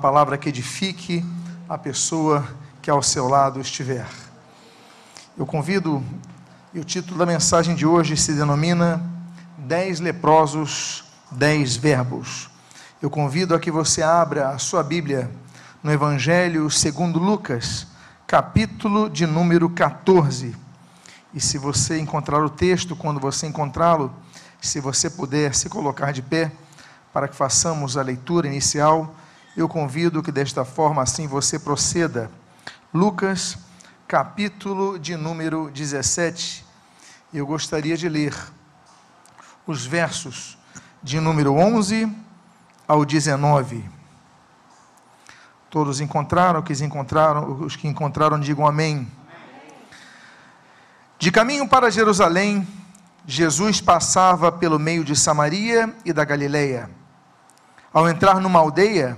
palavra 0.00 0.38
que 0.38 0.48
edifique 0.48 1.22
a 1.68 1.76
pessoa 1.76 2.48
que 2.80 2.90
ao 2.90 3.02
seu 3.02 3.28
lado 3.28 3.60
estiver. 3.60 4.08
Eu 5.36 5.44
convido, 5.44 6.02
e 6.72 6.80
o 6.80 6.84
título 6.84 7.18
da 7.18 7.26
mensagem 7.26 7.74
de 7.74 7.84
hoje 7.84 8.16
se 8.16 8.32
denomina 8.32 9.04
Dez 9.58 10.00
leprosos, 10.00 11.04
dez 11.30 11.76
verbos. 11.76 12.48
Eu 13.02 13.10
convido 13.10 13.54
a 13.54 13.60
que 13.60 13.70
você 13.70 14.02
abra 14.02 14.48
a 14.48 14.58
sua 14.58 14.82
Bíblia 14.82 15.30
no 15.82 15.92
Evangelho 15.92 16.70
segundo 16.70 17.18
Lucas, 17.18 17.86
capítulo 18.26 19.10
de 19.10 19.26
número 19.26 19.68
14. 19.68 20.56
E 21.34 21.40
se 21.40 21.58
você 21.58 21.98
encontrar 21.98 22.42
o 22.42 22.48
texto, 22.48 22.96
quando 22.96 23.20
você 23.20 23.46
encontrá-lo, 23.46 24.10
se 24.58 24.80
você 24.80 25.10
puder 25.10 25.54
se 25.54 25.68
colocar 25.68 26.12
de 26.12 26.22
pé, 26.22 26.50
para 27.12 27.28
que 27.28 27.36
façamos 27.36 27.98
a 27.98 28.02
leitura 28.02 28.48
inicial 28.48 29.14
eu 29.56 29.68
convido 29.68 30.22
que 30.22 30.32
desta 30.32 30.64
forma 30.64 31.02
assim 31.02 31.26
você 31.26 31.58
proceda. 31.58 32.30
Lucas, 32.92 33.58
capítulo 34.08 34.98
de 34.98 35.16
número 35.16 35.70
17. 35.70 36.64
Eu 37.32 37.46
gostaria 37.46 37.96
de 37.96 38.08
ler 38.08 38.34
os 39.66 39.84
versos 39.84 40.58
de 41.02 41.20
número 41.20 41.54
11 41.54 42.10
ao 42.88 43.04
19. 43.04 43.88
Todos 45.68 46.00
encontraram, 46.00 46.60
os 46.60 46.66
que 46.66 46.84
encontraram, 46.84 47.60
os 47.60 47.76
que 47.76 47.88
encontraram 47.88 48.40
digam 48.40 48.66
amém. 48.66 49.10
De 51.18 51.30
caminho 51.30 51.68
para 51.68 51.90
Jerusalém, 51.90 52.66
Jesus 53.26 53.80
passava 53.80 54.50
pelo 54.50 54.78
meio 54.78 55.04
de 55.04 55.14
Samaria 55.14 55.94
e 56.04 56.12
da 56.12 56.24
Galileia. 56.24 56.90
Ao 57.92 58.08
entrar 58.08 58.40
numa 58.40 58.58
aldeia, 58.58 59.16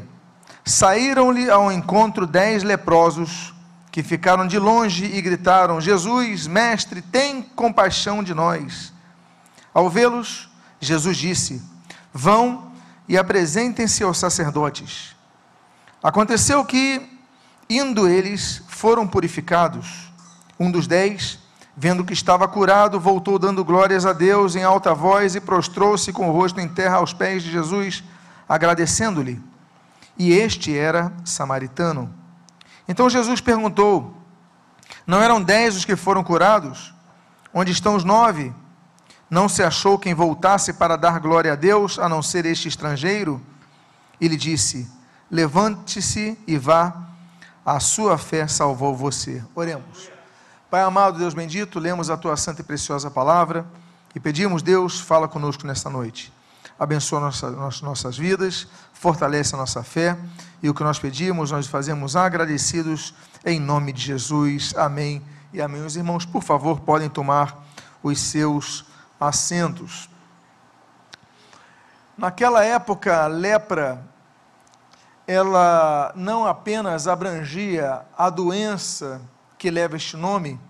Saíram-lhe 0.64 1.50
ao 1.50 1.70
encontro 1.70 2.26
dez 2.26 2.62
leprosos, 2.62 3.52
que 3.92 4.02
ficaram 4.02 4.46
de 4.46 4.58
longe 4.58 5.04
e 5.04 5.20
gritaram: 5.20 5.78
Jesus, 5.78 6.46
mestre, 6.46 7.02
tem 7.02 7.42
compaixão 7.42 8.22
de 8.22 8.32
nós. 8.32 8.92
Ao 9.74 9.90
vê-los, 9.90 10.48
Jesus 10.80 11.18
disse: 11.18 11.62
Vão 12.14 12.72
e 13.06 13.18
apresentem-se 13.18 14.02
aos 14.02 14.16
sacerdotes. 14.16 15.14
Aconteceu 16.02 16.64
que, 16.64 17.00
indo 17.68 18.08
eles, 18.08 18.62
foram 18.66 19.06
purificados. 19.06 20.10
Um 20.58 20.70
dos 20.70 20.86
dez, 20.86 21.38
vendo 21.76 22.04
que 22.04 22.14
estava 22.14 22.48
curado, 22.48 22.98
voltou 22.98 23.38
dando 23.38 23.64
glórias 23.64 24.06
a 24.06 24.14
Deus 24.14 24.56
em 24.56 24.62
alta 24.62 24.94
voz 24.94 25.34
e 25.34 25.40
prostrou-se 25.40 26.10
com 26.10 26.30
o 26.30 26.32
rosto 26.32 26.58
em 26.58 26.68
terra 26.68 26.96
aos 26.96 27.12
pés 27.12 27.42
de 27.42 27.50
Jesus, 27.50 28.02
agradecendo-lhe 28.48 29.53
e 30.18 30.32
este 30.32 30.76
era 30.76 31.12
samaritano. 31.24 32.12
Então 32.88 33.10
Jesus 33.10 33.40
perguntou: 33.40 34.16
Não 35.06 35.20
eram 35.20 35.42
dez 35.42 35.76
os 35.76 35.84
que 35.84 35.96
foram 35.96 36.22
curados? 36.22 36.94
Onde 37.52 37.72
estão 37.72 37.94
os 37.94 38.04
nove? 38.04 38.52
Não 39.30 39.48
se 39.48 39.62
achou 39.62 39.98
quem 39.98 40.14
voltasse 40.14 40.72
para 40.72 40.96
dar 40.96 41.18
glória 41.18 41.52
a 41.52 41.56
Deus, 41.56 41.98
a 41.98 42.08
não 42.08 42.22
ser 42.22 42.46
este 42.46 42.68
estrangeiro? 42.68 43.40
Ele 44.20 44.36
disse: 44.36 44.90
Levante-se 45.30 46.38
e 46.46 46.56
vá, 46.56 46.94
a 47.64 47.80
sua 47.80 48.18
fé 48.18 48.46
salvou 48.46 48.94
você. 48.94 49.42
Oremos. 49.54 50.10
Pai 50.70 50.82
amado, 50.82 51.18
Deus 51.18 51.34
bendito, 51.34 51.78
lemos 51.78 52.10
a 52.10 52.16
tua 52.16 52.36
santa 52.36 52.60
e 52.60 52.64
preciosa 52.64 53.10
palavra 53.10 53.64
e 54.14 54.20
pedimos, 54.20 54.62
Deus, 54.62 54.98
fala 54.98 55.28
conosco 55.28 55.66
nesta 55.66 55.88
noite 55.88 56.32
abençoa 56.78 57.20
nossas, 57.20 57.80
nossas 57.80 58.16
vidas, 58.16 58.66
fortalece 58.92 59.54
a 59.54 59.58
nossa 59.58 59.82
fé. 59.82 60.16
E 60.62 60.68
o 60.68 60.74
que 60.74 60.82
nós 60.82 60.98
pedimos, 60.98 61.50
nós 61.50 61.66
fazemos 61.66 62.16
agradecidos 62.16 63.14
em 63.44 63.60
nome 63.60 63.92
de 63.92 64.02
Jesus. 64.02 64.74
Amém 64.76 65.22
e 65.52 65.60
amém. 65.60 65.84
Os 65.84 65.96
irmãos, 65.96 66.24
por 66.24 66.42
favor, 66.42 66.80
podem 66.80 67.08
tomar 67.08 67.64
os 68.02 68.18
seus 68.18 68.84
assentos. 69.20 70.08
Naquela 72.16 72.64
época, 72.64 73.24
a 73.24 73.26
lepra, 73.26 74.02
ela 75.26 76.12
não 76.14 76.46
apenas 76.46 77.08
abrangia 77.08 78.02
a 78.16 78.30
doença 78.30 79.20
que 79.58 79.70
leva 79.70 79.96
este 79.96 80.16
nome, 80.16 80.60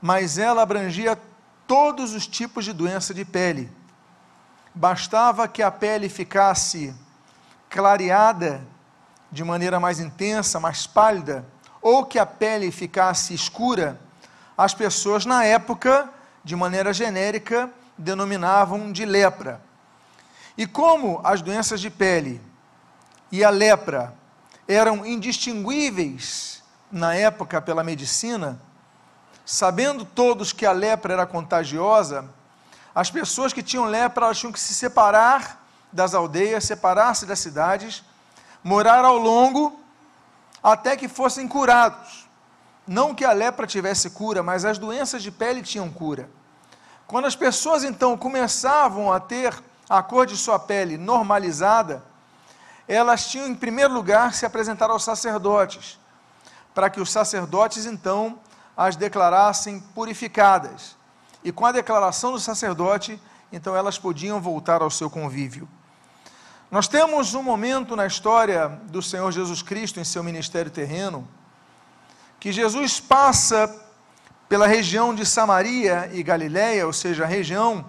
mas 0.00 0.38
ela 0.38 0.62
abrangia 0.62 1.18
todos 1.66 2.14
os 2.14 2.26
tipos 2.26 2.64
de 2.64 2.72
doença 2.72 3.12
de 3.12 3.24
pele 3.24 3.79
bastava 4.74 5.48
que 5.48 5.62
a 5.62 5.70
pele 5.70 6.08
ficasse 6.08 6.94
clareada 7.68 8.62
de 9.30 9.44
maneira 9.44 9.78
mais 9.78 10.00
intensa, 10.00 10.58
mais 10.58 10.86
pálida, 10.86 11.44
ou 11.80 12.04
que 12.04 12.18
a 12.18 12.26
pele 12.26 12.70
ficasse 12.70 13.32
escura, 13.32 13.98
as 14.56 14.74
pessoas 14.74 15.24
na 15.24 15.44
época, 15.44 16.08
de 16.44 16.54
maneira 16.54 16.92
genérica, 16.92 17.70
denominavam 17.96 18.92
de 18.92 19.04
lepra. 19.04 19.60
E 20.56 20.66
como 20.66 21.20
as 21.24 21.40
doenças 21.40 21.80
de 21.80 21.88
pele 21.88 22.40
e 23.30 23.44
a 23.44 23.50
lepra 23.50 24.14
eram 24.66 25.06
indistinguíveis 25.06 26.62
na 26.90 27.14
época 27.14 27.60
pela 27.60 27.84
medicina, 27.84 28.60
sabendo 29.44 30.04
todos 30.04 30.52
que 30.52 30.66
a 30.66 30.72
lepra 30.72 31.14
era 31.14 31.26
contagiosa, 31.26 32.28
as 32.94 33.10
pessoas 33.10 33.52
que 33.52 33.62
tinham 33.62 33.84
lepra 33.84 34.26
elas 34.26 34.38
tinham 34.38 34.52
que 34.52 34.60
se 34.60 34.74
separar 34.74 35.64
das 35.92 36.14
aldeias, 36.14 36.64
separar-se 36.64 37.26
das 37.26 37.38
cidades, 37.38 38.04
morar 38.62 39.04
ao 39.04 39.16
longo 39.16 39.80
até 40.62 40.96
que 40.96 41.08
fossem 41.08 41.46
curados. 41.48 42.28
Não 42.86 43.14
que 43.14 43.24
a 43.24 43.32
lepra 43.32 43.66
tivesse 43.66 44.10
cura, 44.10 44.42
mas 44.42 44.64
as 44.64 44.78
doenças 44.78 45.22
de 45.22 45.30
pele 45.30 45.62
tinham 45.62 45.90
cura. 45.90 46.28
Quando 47.06 47.26
as 47.26 47.36
pessoas 47.36 47.84
então 47.84 48.16
começavam 48.16 49.12
a 49.12 49.18
ter 49.20 49.54
a 49.88 50.02
cor 50.02 50.26
de 50.26 50.36
sua 50.36 50.58
pele 50.58 50.96
normalizada, 50.96 52.04
elas 52.86 53.28
tinham 53.28 53.46
em 53.46 53.54
primeiro 53.54 53.92
lugar 53.92 54.34
se 54.34 54.44
apresentar 54.44 54.90
aos 54.90 55.04
sacerdotes, 55.04 55.98
para 56.74 56.90
que 56.90 57.00
os 57.00 57.10
sacerdotes 57.10 57.86
então 57.86 58.38
as 58.76 58.96
declarassem 58.96 59.80
purificadas 59.80 60.99
e 61.42 61.50
com 61.50 61.64
a 61.64 61.72
declaração 61.72 62.32
do 62.32 62.40
sacerdote, 62.40 63.20
então 63.52 63.74
elas 63.74 63.98
podiam 63.98 64.40
voltar 64.40 64.82
ao 64.82 64.90
seu 64.90 65.08
convívio. 65.08 65.68
Nós 66.70 66.86
temos 66.86 67.34
um 67.34 67.42
momento 67.42 67.96
na 67.96 68.06
história 68.06 68.68
do 68.84 69.02
Senhor 69.02 69.32
Jesus 69.32 69.60
Cristo 69.60 69.98
em 69.98 70.04
seu 70.04 70.22
ministério 70.22 70.70
terreno, 70.70 71.26
que 72.38 72.52
Jesus 72.52 73.00
passa 73.00 73.74
pela 74.48 74.66
região 74.66 75.14
de 75.14 75.26
Samaria 75.26 76.10
e 76.12 76.22
Galiléia, 76.22 76.86
ou 76.86 76.92
seja, 76.92 77.24
a 77.24 77.26
região 77.26 77.84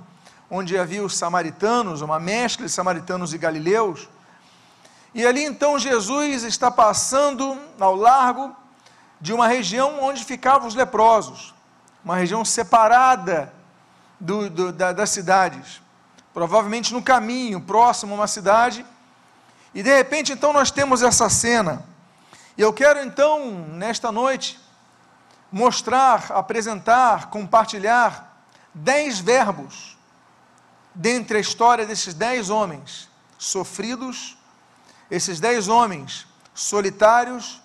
onde 0.50 0.78
havia 0.78 1.04
os 1.04 1.16
samaritanos, 1.18 2.02
uma 2.02 2.20
mescla 2.20 2.66
de 2.66 2.72
samaritanos 2.72 3.34
e 3.34 3.38
galileus. 3.38 4.10
E 5.14 5.26
ali 5.26 5.44
então 5.44 5.78
Jesus 5.78 6.44
está 6.44 6.72
passando 6.72 7.58
ao 7.80 7.96
largo 7.96 8.56
de 9.20 9.32
uma 9.32 9.48
região 9.48 10.04
onde 10.04 10.26
ficavam 10.26 10.68
os 10.68 10.76
leprosos 10.76 11.54
uma 12.04 12.16
região 12.16 12.44
separada 12.44 13.54
do, 14.20 14.50
do, 14.50 14.72
da, 14.72 14.92
das 14.92 15.10
cidades, 15.10 15.82
provavelmente 16.34 16.94
no 16.94 17.02
caminho, 17.02 17.62
próximo 17.62 18.14
a 18.14 18.18
uma 18.18 18.28
cidade, 18.28 18.86
e 19.74 19.82
de 19.82 19.96
repente 19.96 20.32
então 20.32 20.52
nós 20.54 20.72
temos 20.72 21.02
essa 21.02 21.30
cena. 21.30 21.86
E 22.58 22.62
eu 22.62 22.74
quero 22.74 23.00
então, 23.00 23.52
nesta 23.70 24.12
noite, 24.12 24.60
mostrar, 25.52 26.32
apresentar, 26.32 27.30
compartilhar 27.30 28.46
dez 28.74 29.20
verbos 29.20 29.98
dentre 30.94 31.38
a 31.38 31.42
história 31.42 31.86
desses 31.86 32.14
dez 32.14 32.50
homens 32.50 33.10
sofridos, 33.38 34.38
esses 35.10 35.40
dez 35.40 35.68
homens 35.68 36.28
solitários, 36.54 37.62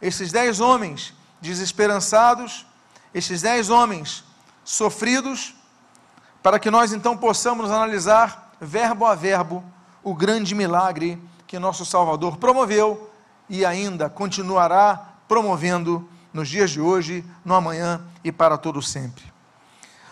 esses 0.00 0.32
dez 0.32 0.60
homens 0.60 1.14
desesperançados, 1.40 2.66
estes 3.14 3.42
dez 3.42 3.70
homens 3.70 4.24
sofridos, 4.64 5.54
para 6.42 6.58
que 6.58 6.70
nós 6.70 6.92
então 6.92 7.16
possamos 7.16 7.70
analisar, 7.70 8.52
verbo 8.60 9.06
a 9.06 9.14
verbo, 9.14 9.64
o 10.02 10.14
grande 10.14 10.54
milagre 10.54 11.20
que 11.46 11.58
nosso 11.58 11.84
Salvador 11.84 12.36
promoveu 12.38 13.10
e 13.48 13.64
ainda 13.64 14.08
continuará 14.08 15.14
promovendo 15.28 16.08
nos 16.32 16.48
dias 16.48 16.70
de 16.70 16.80
hoje, 16.80 17.24
no 17.44 17.54
amanhã 17.54 18.00
e 18.24 18.32
para 18.32 18.56
todo 18.56 18.80
sempre. 18.80 19.24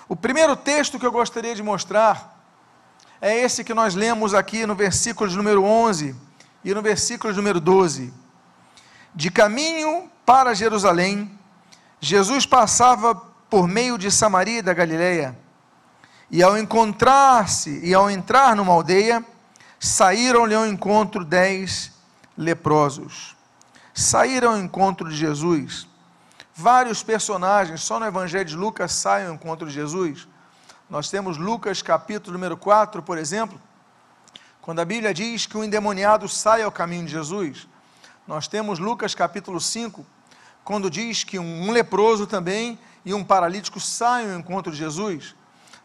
O 0.08 0.14
primeiro 0.14 0.54
texto 0.56 0.98
que 0.98 1.06
eu 1.06 1.12
gostaria 1.12 1.54
de 1.54 1.62
mostrar 1.62 2.44
é 3.20 3.36
esse 3.36 3.64
que 3.64 3.72
nós 3.72 3.94
lemos 3.94 4.34
aqui 4.34 4.66
no 4.66 4.74
versículo 4.74 5.28
de 5.28 5.36
número 5.36 5.62
11 5.64 6.14
e 6.64 6.74
no 6.74 6.82
versículo 6.82 7.32
de 7.32 7.36
número 7.38 7.60
12. 7.60 8.12
De 9.14 9.30
caminho 9.30 10.10
para 10.26 10.54
Jerusalém, 10.54 11.30
Jesus 12.00 12.46
passava 12.46 13.14
por 13.14 13.68
meio 13.68 13.98
de 13.98 14.10
Samaria 14.10 14.62
da 14.62 14.72
Galileia, 14.72 15.36
e 16.30 16.42
ao 16.42 16.56
encontrar-se 16.56 17.80
e 17.84 17.92
ao 17.92 18.10
entrar 18.10 18.56
numa 18.56 18.72
aldeia, 18.72 19.24
saíram-lhe 19.78 20.54
ao 20.54 20.66
encontro 20.66 21.24
dez 21.24 21.92
leprosos. 22.36 23.36
Saíram 23.92 24.52
ao 24.52 24.58
encontro 24.58 25.08
de 25.10 25.16
Jesus. 25.16 25.86
Vários 26.54 27.02
personagens, 27.02 27.82
só 27.82 27.98
no 27.98 28.06
Evangelho 28.06 28.44
de 28.44 28.56
Lucas 28.56 28.92
saem 28.92 29.26
ao 29.26 29.34
encontro 29.34 29.66
de 29.66 29.74
Jesus. 29.74 30.28
Nós 30.88 31.10
temos 31.10 31.36
Lucas 31.36 31.82
capítulo 31.82 32.32
número 32.32 32.56
4, 32.56 33.02
por 33.02 33.18
exemplo, 33.18 33.60
quando 34.62 34.80
a 34.80 34.84
Bíblia 34.84 35.12
diz 35.12 35.46
que 35.46 35.56
o 35.56 35.64
endemoniado 35.64 36.28
sai 36.28 36.62
ao 36.62 36.70
caminho 36.72 37.04
de 37.04 37.12
Jesus. 37.12 37.66
Nós 38.26 38.46
temos 38.46 38.78
Lucas 38.78 39.14
capítulo 39.14 39.60
5, 39.60 40.06
quando 40.64 40.90
diz 40.90 41.24
que 41.24 41.38
um 41.38 41.70
leproso 41.70 42.26
também 42.26 42.78
e 43.04 43.14
um 43.14 43.24
paralítico 43.24 43.80
saem 43.80 44.32
ao 44.32 44.38
encontro 44.38 44.72
de 44.72 44.78
Jesus. 44.78 45.34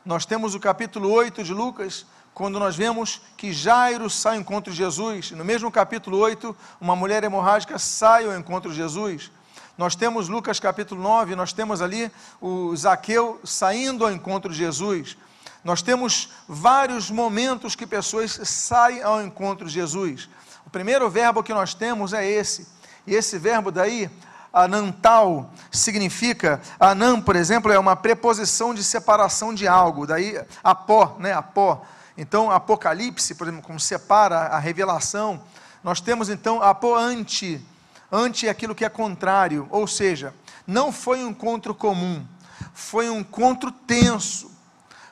Nós 0.06 0.26
temos 0.26 0.54
o 0.54 0.60
capítulo 0.60 1.12
8 1.12 1.44
de 1.44 1.54
Lucas, 1.54 2.06
quando 2.34 2.60
nós 2.60 2.76
vemos 2.76 3.22
que 3.38 3.54
Jairo 3.54 4.10
sai 4.10 4.36
ao 4.36 4.42
encontro 4.42 4.72
de 4.72 4.78
Jesus. 4.78 5.32
No 5.32 5.46
mesmo 5.46 5.72
capítulo 5.72 6.18
8, 6.18 6.56
uma 6.80 6.96
mulher 6.96 7.24
hemorrágica 7.24 7.80
sai 7.80 8.26
ao 8.26 8.38
encontro 8.38 8.70
de 8.72 8.78
Jesus. 8.78 9.32
Nós 9.78 9.96
temos 9.96 10.30
Lucas 10.30 10.60
capítulo 10.60 11.02
9, 11.02 11.36
nós 11.36 11.52
temos 11.52 11.82
ali 11.82 12.12
o 12.40 12.76
Zaqueu 12.76 13.40
saindo 13.44 14.06
ao 14.06 14.12
encontro 14.12 14.52
de 14.52 14.58
Jesus. 14.58 15.18
Nós 15.64 15.82
temos 15.82 16.30
vários 16.48 17.10
momentos 17.10 17.76
que 17.76 17.88
pessoas 17.88 18.40
saem 18.44 19.02
ao 19.02 19.22
encontro 19.22 19.66
de 19.66 19.74
Jesus. 19.74 20.30
O 20.66 20.70
primeiro 20.70 21.10
verbo 21.10 21.42
que 21.42 21.54
nós 21.54 21.74
temos 21.74 22.14
é 22.14 22.24
esse. 22.30 22.68
E 23.08 23.16
esse 23.16 23.38
verbo 23.38 23.72
daí, 23.72 24.10
anantal, 24.56 25.52
significa, 25.70 26.62
anam, 26.80 27.22
por 27.22 27.36
exemplo, 27.36 27.74
é 27.74 27.78
uma 27.78 27.94
preposição 27.94 28.74
de 28.74 28.86
separação 28.86 29.54
de 29.54 29.68
algo, 29.68 30.08
daí 30.08 30.42
apó, 30.64 31.18
né, 31.20 31.34
apó. 31.34 31.86
Então, 32.18 32.50
Apocalipse, 32.50 33.36
por 33.36 33.48
exemplo, 33.48 33.66
como 33.66 33.78
separa 33.78 34.38
a 34.38 34.58
revelação, 34.58 35.42
nós 35.84 36.00
temos 36.00 36.30
então 36.30 36.62
apó 36.62 36.96
ante, 36.96 37.64
ante 38.10 38.48
aquilo 38.48 38.74
que 38.74 38.86
é 38.86 38.90
contrário, 38.90 39.68
ou 39.70 39.86
seja, 39.86 40.34
não 40.66 40.94
foi 40.94 41.22
um 41.22 41.32
encontro 41.32 41.76
comum, 41.76 42.26
foi 42.74 43.10
um 43.10 43.20
encontro 43.20 43.70
tenso, 43.70 44.50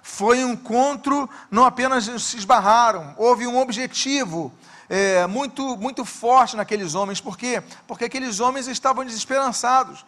foi 0.01 0.45
um 0.45 0.53
encontro, 0.53 1.29
não 1.51 1.65
apenas 1.65 2.05
se 2.21 2.37
esbarraram, 2.37 3.13
houve 3.17 3.45
um 3.45 3.59
objetivo, 3.59 4.53
é, 4.89 5.25
muito, 5.27 5.77
muito 5.77 6.05
forte 6.05 6.55
naqueles 6.55 6.95
homens. 6.95 7.21
Por 7.21 7.37
quê? 7.37 7.63
Porque 7.87 8.05
aqueles 8.05 8.39
homens 8.39 8.67
estavam 8.67 9.05
desesperançados. 9.05 10.05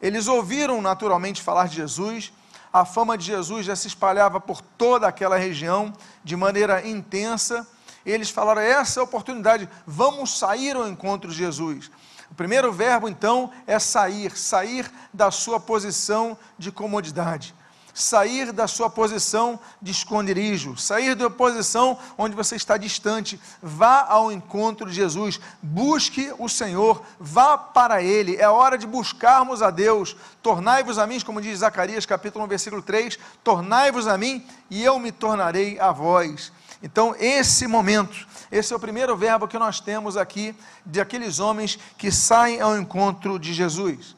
Eles 0.00 0.26
ouviram 0.26 0.82
naturalmente 0.82 1.42
falar 1.42 1.68
de 1.68 1.76
Jesus, 1.76 2.32
a 2.72 2.84
fama 2.84 3.16
de 3.16 3.24
Jesus 3.24 3.66
já 3.66 3.76
se 3.76 3.86
espalhava 3.86 4.40
por 4.40 4.60
toda 4.60 5.06
aquela 5.06 5.36
região 5.36 5.92
de 6.22 6.36
maneira 6.36 6.86
intensa. 6.86 7.66
Eles 8.04 8.30
falaram: 8.30 8.60
essa 8.60 8.98
é 8.98 9.02
a 9.02 9.04
oportunidade, 9.04 9.68
vamos 9.86 10.38
sair 10.38 10.76
ao 10.76 10.88
encontro 10.88 11.30
de 11.30 11.36
Jesus. 11.36 11.90
O 12.30 12.34
primeiro 12.34 12.72
verbo, 12.72 13.08
então, 13.08 13.50
é 13.66 13.78
sair, 13.78 14.36
sair 14.36 14.90
da 15.12 15.30
sua 15.30 15.60
posição 15.60 16.36
de 16.58 16.72
comodidade 16.72 17.54
sair 17.94 18.50
da 18.50 18.66
sua 18.66 18.90
posição 18.90 19.58
de 19.80 19.92
esconderijo, 19.92 20.76
sair 20.76 21.14
da 21.14 21.30
posição 21.30 21.96
onde 22.18 22.34
você 22.34 22.56
está 22.56 22.76
distante, 22.76 23.40
vá 23.62 24.04
ao 24.08 24.32
encontro 24.32 24.90
de 24.90 24.94
Jesus, 24.94 25.40
busque 25.62 26.34
o 26.38 26.48
Senhor, 26.48 27.00
vá 27.20 27.56
para 27.56 28.02
Ele, 28.02 28.36
é 28.36 28.48
hora 28.48 28.76
de 28.76 28.86
buscarmos 28.86 29.62
a 29.62 29.70
Deus, 29.70 30.16
tornai-vos 30.42 30.98
a 30.98 31.06
mim, 31.06 31.20
como 31.20 31.40
diz 31.40 31.60
Zacarias 31.60 32.04
capítulo 32.04 32.44
1, 32.44 32.48
versículo 32.48 32.82
3, 32.82 33.16
tornai-vos 33.44 34.08
a 34.08 34.18
mim 34.18 34.44
e 34.68 34.82
eu 34.82 34.98
me 34.98 35.12
tornarei 35.12 35.78
a 35.78 35.92
vós. 35.92 36.52
Então, 36.82 37.14
esse 37.18 37.66
momento, 37.66 38.26
esse 38.52 38.72
é 38.72 38.76
o 38.76 38.80
primeiro 38.80 39.16
verbo 39.16 39.48
que 39.48 39.58
nós 39.58 39.80
temos 39.80 40.18
aqui 40.18 40.54
de 40.84 41.00
aqueles 41.00 41.38
homens 41.38 41.78
que 41.96 42.10
saem 42.10 42.60
ao 42.60 42.76
encontro 42.76 43.38
de 43.38 43.54
Jesus. 43.54 44.14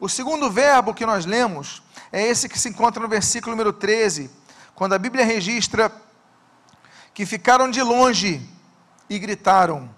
O 0.00 0.08
segundo 0.08 0.50
verbo 0.50 0.94
que 0.94 1.04
nós 1.04 1.26
lemos 1.26 1.82
é 2.12 2.26
esse 2.26 2.48
que 2.48 2.58
se 2.58 2.68
encontra 2.68 3.02
no 3.02 3.08
versículo 3.08 3.52
número 3.52 3.72
13, 3.72 4.30
quando 4.74 4.94
a 4.94 4.98
Bíblia 4.98 5.24
registra 5.24 5.92
que 7.14 7.24
ficaram 7.24 7.70
de 7.70 7.82
longe 7.82 8.40
e 9.08 9.18
gritaram, 9.18 9.88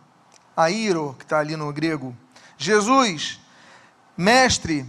Airo, 0.56 1.14
que 1.18 1.24
está 1.24 1.38
ali 1.38 1.56
no 1.56 1.72
grego, 1.72 2.16
Jesus, 2.58 3.40
mestre, 4.16 4.86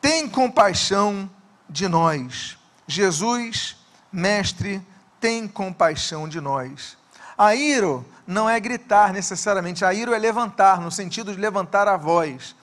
tem 0.00 0.28
compaixão 0.28 1.30
de 1.68 1.88
nós. 1.88 2.58
Jesus, 2.86 3.76
mestre, 4.12 4.82
tem 5.20 5.46
compaixão 5.46 6.28
de 6.28 6.40
nós. 6.40 6.96
Airo 7.36 8.04
não 8.26 8.48
é 8.48 8.58
gritar 8.58 9.12
necessariamente, 9.12 9.84
airo 9.84 10.14
é 10.14 10.18
levantar, 10.18 10.80
no 10.80 10.90
sentido 10.90 11.32
de 11.32 11.40
levantar 11.40 11.88
a 11.88 11.96
voz. 11.96 12.54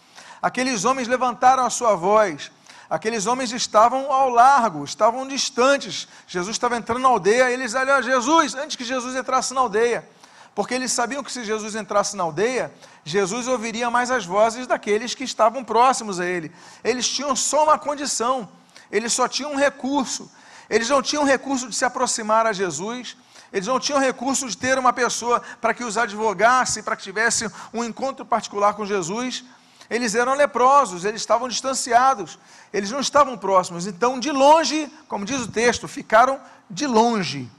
Aqueles 0.41 0.85
homens 0.85 1.07
levantaram 1.07 1.65
a 1.65 1.69
sua 1.69 1.95
voz, 1.95 2.51
aqueles 2.89 3.25
homens 3.25 3.51
estavam 3.51 4.11
ao 4.11 4.29
largo, 4.29 4.83
estavam 4.83 5.27
distantes. 5.27 6.07
Jesus 6.27 6.55
estava 6.55 6.75
entrando 6.75 7.01
na 7.01 7.09
aldeia, 7.09 7.51
eles 7.51 7.73
olharam 7.73 8.03
Jesus, 8.03 8.55
antes 8.55 8.75
que 8.75 8.83
Jesus 8.83 9.15
entrasse 9.15 9.53
na 9.53 9.61
aldeia. 9.61 10.07
Porque 10.55 10.73
eles 10.73 10.91
sabiam 10.91 11.23
que 11.23 11.31
se 11.31 11.43
Jesus 11.45 11.75
entrasse 11.75 12.17
na 12.17 12.23
aldeia, 12.23 12.73
Jesus 13.05 13.47
ouviria 13.47 13.89
mais 13.89 14.11
as 14.11 14.25
vozes 14.25 14.67
daqueles 14.67 15.13
que 15.13 15.23
estavam 15.23 15.63
próximos 15.63 16.19
a 16.19 16.25
ele. 16.25 16.51
Eles 16.83 17.07
tinham 17.07 17.35
só 17.35 17.63
uma 17.63 17.77
condição, 17.77 18.49
eles 18.91 19.13
só 19.13 19.27
tinham 19.27 19.53
um 19.53 19.55
recurso. 19.55 20.29
Eles 20.69 20.89
não 20.89 21.01
tinham 21.01 21.23
recurso 21.23 21.67
de 21.67 21.75
se 21.75 21.83
aproximar 21.83 22.45
a 22.45 22.53
Jesus, 22.53 23.17
eles 23.51 23.67
não 23.67 23.79
tinham 23.79 23.99
recurso 23.99 24.47
de 24.47 24.55
ter 24.55 24.77
uma 24.77 24.93
pessoa 24.93 25.41
para 25.59 25.73
que 25.73 25.83
os 25.83 25.97
advogasse, 25.97 26.83
para 26.83 26.95
que 26.95 27.03
tivesse 27.03 27.49
um 27.73 27.83
encontro 27.83 28.23
particular 28.23 28.73
com 28.73 28.85
Jesus. 28.85 29.43
Eles 29.89 30.13
eram 30.13 30.35
leprosos, 30.35 31.03
eles 31.03 31.21
estavam 31.21 31.47
distanciados, 31.47 32.37
eles 32.71 32.91
não 32.91 32.99
estavam 32.99 33.37
próximos. 33.37 33.87
Então, 33.87 34.19
de 34.19 34.31
longe, 34.31 34.91
como 35.07 35.25
diz 35.25 35.41
o 35.41 35.47
texto, 35.47 35.87
ficaram 35.87 36.39
de 36.69 36.85
longe. 36.85 37.49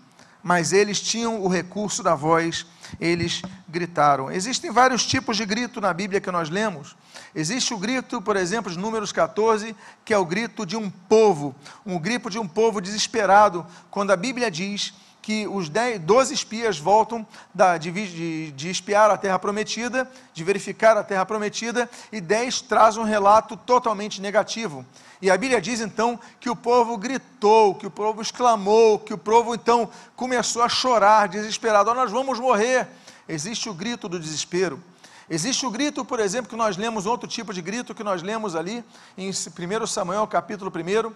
Mas 0.43 0.73
eles 0.73 1.00
tinham 1.00 1.43
o 1.43 1.49
recurso 1.49 2.03
da 2.03 2.15
voz, 2.15 2.65
eles 2.99 3.43
gritaram. 3.69 4.31
Existem 4.31 4.71
vários 4.71 5.05
tipos 5.05 5.37
de 5.37 5.44
grito 5.44 5.81
na 5.81 5.93
Bíblia 5.93 6.21
que 6.21 6.31
nós 6.31 6.49
lemos. 6.49 6.97
Existe 7.35 7.75
o 7.75 7.79
grito, 7.79 8.23
por 8.23 8.37
exemplo, 8.37 8.71
de 8.71 8.79
Números 8.79 9.12
14, 9.12 9.76
que 10.05 10.15
é 10.15 10.19
o 10.19 10.25
grito 10.25 10.65
de 10.65 10.76
um 10.76 10.88
povo, 10.88 11.55
um 11.85 11.99
grito 11.99 12.31
de 12.31 12.38
um 12.38 12.49
povo 12.49 12.81
desesperado, 12.81 13.67
quando 13.91 14.12
a 14.12 14.17
Bíblia 14.17 14.50
diz 14.50 14.94
que 15.23 15.47
os 15.47 15.69
10, 15.69 16.01
12 16.01 16.35
espias 16.35 16.79
voltam 16.79 17.27
da, 17.55 17.77
de, 17.77 17.91
de, 17.91 18.53
de, 18.53 18.71
espiar 18.71 19.11
a 19.11 19.17
terra 19.17 19.39
prometida, 19.39 20.11
de 20.33 20.43
verificar 20.43 20.97
a 20.97 21.05
terra 21.05 21.27
prometida, 21.27 21.89
e 22.11 22.21
10 22.21 22.63
trazem 22.63 23.03
um 23.03 23.07
relato 23.07 23.57
totalmente 23.57 24.21
negativo. 24.21 24.85
E 25.23 25.31
a 25.31 25.37
Bíblia 25.37 25.61
diz 25.61 25.81
então 25.81 26.19
que 26.39 26.49
o 26.49 26.57
povo 26.57 26.97
gritou, 26.97 27.75
que 27.75 27.87
o 27.87 27.91
povo 27.91 28.23
exclamou, 28.23 28.99
que 28.99 29.12
o 29.12 29.19
povo 29.19 29.55
então 29.55 29.91
começou 30.17 30.62
a 30.62 30.69
chorar, 30.69 31.29
desesperado: 31.29 31.91
oh, 31.91 31.95
nós 31.95 32.11
vamos 32.11 32.39
morrer. 32.39 32.89
Existe 33.29 33.69
o 33.69 33.75
grito 33.75 34.09
do 34.09 34.19
desespero. 34.19 34.83
Existe 35.29 35.65
o 35.65 35.71
grito, 35.71 36.05
por 36.05 36.19
exemplo, 36.19 36.50
que 36.50 36.57
nós 36.57 36.77
lemos, 36.77 37.07
outro 37.07 37.29
tipo 37.29 37.55
de 37.55 37.62
grito 37.62 37.95
que 37.95 38.03
nós 38.03 38.23
lemos 38.23 38.57
ali 38.57 38.83
em 39.17 39.31
1 39.31 39.87
Samuel, 39.87 40.27
capítulo 40.27 40.73
1, 40.75 41.12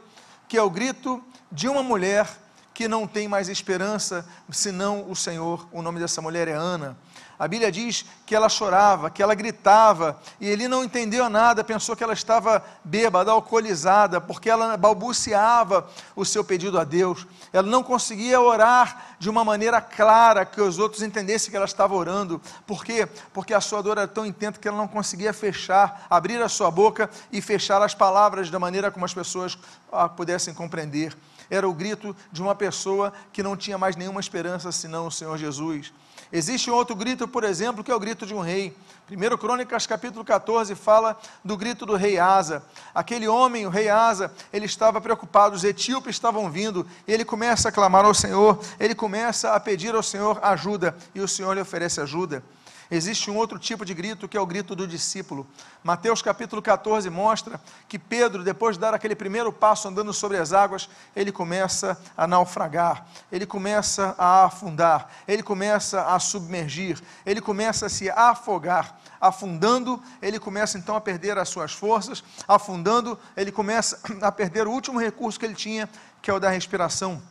que 0.47 0.57
é 0.57 0.63
o 0.63 0.71
grito 0.71 1.21
de 1.51 1.67
uma 1.67 1.83
mulher 1.83 2.29
que 2.75 2.89
não 2.89 3.07
tem 3.07 3.29
mais 3.29 3.49
esperança 3.49 4.27
senão 4.51 5.09
o 5.09 5.15
Senhor. 5.15 5.67
O 5.71 5.81
nome 5.81 6.01
dessa 6.01 6.21
mulher 6.21 6.49
é 6.49 6.55
Ana. 6.55 6.97
A 7.39 7.49
Bíblia 7.49 7.71
diz 7.71 8.05
que 8.25 8.35
ela 8.35 8.49
chorava, 8.49 9.11
que 9.11 9.23
ela 9.23 9.35
gritava, 9.35 10.21
e 10.41 10.49
ele 10.49 10.69
não 10.69 10.85
entendeu 10.85 11.29
nada, 11.29 11.65
pensou 11.65 11.97
que 11.97 12.05
ela 12.05 12.13
estava 12.13 12.65
bêbada, 12.85 13.33
alcoolizada, 13.33 14.21
porque 14.21 14.49
ela 14.49 14.77
balbuciava 14.77 15.89
o 16.15 16.25
seu 16.25 16.45
pedido 16.45 16.79
a 16.79 16.85
Deus. 16.85 17.27
Ela 17.53 17.67
não 17.67 17.83
conseguia 17.83 18.41
orar 18.41 19.17
de 19.19 19.29
uma 19.29 19.45
maneira 19.45 19.81
clara, 19.81 20.45
que 20.45 20.61
os 20.61 20.79
outros 20.79 21.03
entendessem 21.03 21.51
que 21.51 21.57
ela 21.57 21.65
estava 21.65 21.95
orando. 21.95 22.41
Por 22.67 22.85
quê? 22.85 23.09
Porque 23.33 23.53
a 23.53 23.61
sua 23.61 23.83
dor 23.83 23.99
era 23.99 24.09
tão 24.09 24.25
intensa 24.25 24.59
que 24.59 24.69
ela 24.69 24.79
não 24.79 24.89
conseguia 24.89 25.33
fechar, 25.33 26.07
abrir 26.09 26.41
a 26.41 26.49
sua 26.49 26.71
boca 26.71 27.11
e 27.33 27.41
fechar 27.41 27.83
as 27.83 27.95
palavras 27.95 28.49
da 28.49 28.61
maneira 28.61 28.93
como 28.93 29.05
as 29.05 29.15
pessoas 29.15 29.59
ah, 29.93 30.09
pudessem 30.09 30.55
compreender 30.55 31.17
era 31.51 31.69
o 31.69 31.73
grito 31.73 32.15
de 32.33 32.43
uma 32.43 32.55
pessoa 32.55 33.13
que 33.33 33.43
não 33.43 33.57
tinha 33.57 33.79
mais 33.79 33.97
nenhuma 33.97 34.21
esperança 34.21 34.73
senão 34.73 35.07
o 35.07 35.13
Senhor 35.13 35.37
Jesus. 35.37 35.93
Existe 36.33 36.71
outro 36.71 36.97
grito, 36.97 37.29
por 37.29 37.45
exemplo, 37.45 37.85
que 37.85 37.91
é 37.91 37.95
o 37.95 38.01
grito 38.01 38.27
de 38.27 38.35
um 38.35 38.41
rei. 38.41 38.77
1 39.11 39.37
Crônicas 39.37 39.87
capítulo 39.87 40.25
14 40.25 40.75
fala 40.75 41.17
do 41.45 41.57
grito 41.57 41.85
do 41.85 41.95
rei 41.95 42.19
Asa. 42.19 42.65
Aquele 42.95 43.29
homem, 43.29 43.67
o 43.67 43.71
rei 43.71 43.89
Asa, 43.89 44.33
ele 44.53 44.67
estava 44.67 45.01
preocupado, 45.01 45.55
os 45.55 45.63
etíopes 45.63 46.17
estavam 46.17 46.51
vindo, 46.51 46.87
ele 47.07 47.25
começa 47.25 47.69
a 47.69 47.73
clamar 47.73 48.05
ao 48.05 48.15
Senhor, 48.15 48.59
ele 48.81 48.95
começa 48.95 49.53
a 49.53 49.61
pedir 49.61 49.95
ao 49.95 50.03
Senhor 50.03 50.39
ajuda, 50.43 50.97
e 51.15 51.21
o 51.21 51.29
Senhor 51.29 51.53
lhe 51.55 51.61
oferece 51.61 52.01
ajuda. 52.01 52.43
Existe 52.91 53.31
um 53.31 53.37
outro 53.37 53.59
tipo 53.59 53.85
de 53.85 53.95
grito 53.95 54.29
que 54.29 54.37
é 54.37 54.41
o 54.41 54.47
grito 54.47 54.75
do 54.75 54.87
discípulo. 54.87 55.47
Mateus 55.83 56.21
capítulo 56.21 56.61
14 56.61 57.09
mostra 57.09 57.61
que 57.89 57.99
Pedro, 57.99 58.45
depois 58.45 58.77
de 58.77 58.81
dar 58.81 58.95
aquele 58.95 59.15
primeiro 59.15 59.53
passo 59.53 59.89
andando 59.89 60.13
sobre 60.13 60.37
as 60.37 60.53
águas, 60.53 60.89
ele 61.17 61.33
começa 61.33 62.01
a 62.17 62.27
naufragar, 62.27 63.07
ele 63.33 63.47
começa 63.47 64.15
a 64.19 64.45
afundar, 64.45 65.09
ele 65.27 65.43
começa 65.43 66.03
a 66.03 66.19
submergir, 66.19 67.01
ele 67.25 67.41
começa 67.41 67.87
a 67.87 67.91
se 67.91 68.11
afogar. 68.11 69.01
Afundando, 69.21 70.03
ele 70.21 70.39
começa 70.39 70.77
então 70.77 70.95
a 70.95 71.01
perder 71.01 71.39
as 71.39 71.49
suas 71.49 71.73
forças, 71.73 72.23
afundando, 72.47 73.19
ele 73.35 73.51
começa 73.51 73.99
a 74.21 74.31
perder 74.31 74.67
o 74.67 74.71
último 74.71 75.01
recurso 75.01 75.41
que 75.41 75.47
ele 75.47 75.55
tinha, 75.55 75.89
que 76.21 76.31
é 76.31 76.35
o 76.35 76.39
da 76.39 76.51
respiração. 76.51 77.23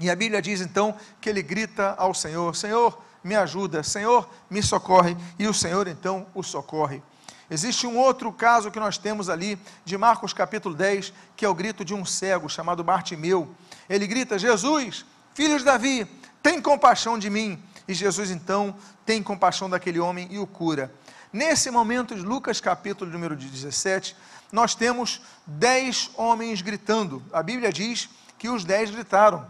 E 0.00 0.10
a 0.10 0.16
Bíblia 0.16 0.40
diz 0.40 0.60
então 0.60 0.96
que 1.20 1.28
ele 1.28 1.42
grita 1.42 1.94
ao 1.98 2.14
Senhor: 2.14 2.56
Senhor, 2.56 3.00
me 3.22 3.36
ajuda, 3.36 3.82
Senhor, 3.82 4.28
me 4.48 4.62
socorre, 4.62 5.16
e 5.38 5.46
o 5.46 5.54
Senhor 5.54 5.86
então 5.88 6.26
o 6.34 6.42
socorre. 6.42 7.02
Existe 7.50 7.86
um 7.86 7.98
outro 7.98 8.32
caso 8.32 8.70
que 8.70 8.78
nós 8.78 8.96
temos 8.96 9.28
ali, 9.28 9.58
de 9.84 9.98
Marcos 9.98 10.32
capítulo 10.32 10.74
10, 10.74 11.12
que 11.36 11.44
é 11.44 11.48
o 11.48 11.54
grito 11.54 11.84
de 11.84 11.92
um 11.92 12.04
cego 12.04 12.48
chamado 12.48 12.84
Bartimeu. 12.84 13.52
Ele 13.88 14.06
grita: 14.06 14.38
Jesus, 14.38 15.04
filho 15.34 15.58
de 15.58 15.64
Davi, 15.64 16.06
tem 16.42 16.62
compaixão 16.62 17.18
de 17.18 17.28
mim. 17.28 17.60
E 17.88 17.94
Jesus 17.94 18.30
então 18.30 18.76
tem 19.04 19.20
compaixão 19.20 19.68
daquele 19.68 19.98
homem 19.98 20.28
e 20.30 20.38
o 20.38 20.46
cura. 20.46 20.94
Nesse 21.32 21.70
momento, 21.72 22.14
de 22.14 22.22
Lucas 22.22 22.60
capítulo 22.60 23.10
número 23.10 23.34
17, 23.34 24.16
nós 24.52 24.76
temos 24.76 25.20
dez 25.44 26.08
homens 26.16 26.62
gritando. 26.62 27.20
A 27.32 27.42
Bíblia 27.42 27.72
diz 27.72 28.08
que 28.38 28.48
os 28.48 28.64
dez 28.64 28.90
gritaram. 28.90 29.44